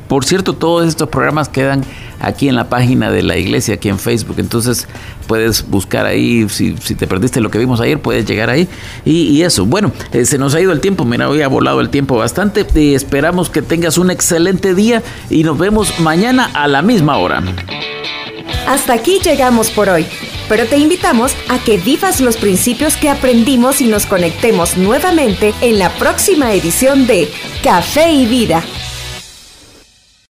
Por 0.09 0.25
cierto, 0.25 0.53
todos 0.53 0.88
estos 0.88 1.07
programas 1.07 1.49
quedan 1.49 1.83
aquí 2.19 2.49
en 2.49 2.55
la 2.55 2.67
página 2.67 3.12
de 3.12 3.21
la 3.21 3.38
iglesia, 3.38 3.75
aquí 3.75 3.89
en 3.89 3.99
Facebook. 3.99 4.38
Entonces 4.39 4.88
puedes 5.27 5.69
buscar 5.69 6.07
ahí, 6.07 6.49
si, 6.49 6.73
te 6.73 7.05
perdiste 7.05 7.39
lo 7.41 7.51
que 7.51 7.59
vimos 7.59 7.79
ayer, 7.79 8.01
puedes 8.01 8.25
llegar 8.25 8.49
ahí. 8.49 8.67
Y, 9.05 9.43
eso, 9.43 9.67
bueno, 9.67 9.91
eh, 10.12 10.25
se 10.25 10.39
nos 10.39 10.55
ha 10.55 10.62
ido 10.62 10.71
el 10.71 10.81
tiempo, 10.81 11.05
mira, 11.05 11.29
hoy 11.29 11.43
ha 11.43 11.47
volado 11.47 11.79
el 11.79 11.89
tiempo 11.89 12.17
bastante. 12.17 12.65
Y 12.73 12.95
esperamos 12.95 13.51
que 13.51 13.62
tengas 13.62 13.99
un 13.99 14.09
excelente 14.09 14.73
día 14.73 15.03
y 15.29 15.43
nos 15.43 15.59
vemos 15.59 15.99
mañana 15.99 16.49
a 16.55 16.67
la 16.67 16.81
misma 16.81 17.17
hora. 17.17 17.43
Hasta 18.67 18.93
aquí 18.93 19.19
llegamos 19.23 19.71
por 19.71 19.89
hoy, 19.89 20.05
pero 20.47 20.65
te 20.65 20.77
invitamos 20.77 21.35
a 21.49 21.59
que 21.59 21.77
vivas 21.77 22.21
los 22.21 22.38
principios 22.38 22.97
que 22.97 23.09
aprendimos 23.09 23.81
y 23.81 23.88
nos 23.88 24.05
conectemos 24.05 24.77
nuevamente 24.77 25.53
en 25.62 25.79
la 25.79 25.89
próxima 25.95 26.53
edición 26.53 27.07
de 27.07 27.31
Café 27.63 28.12
y 28.12 28.25
Vida 28.25 28.63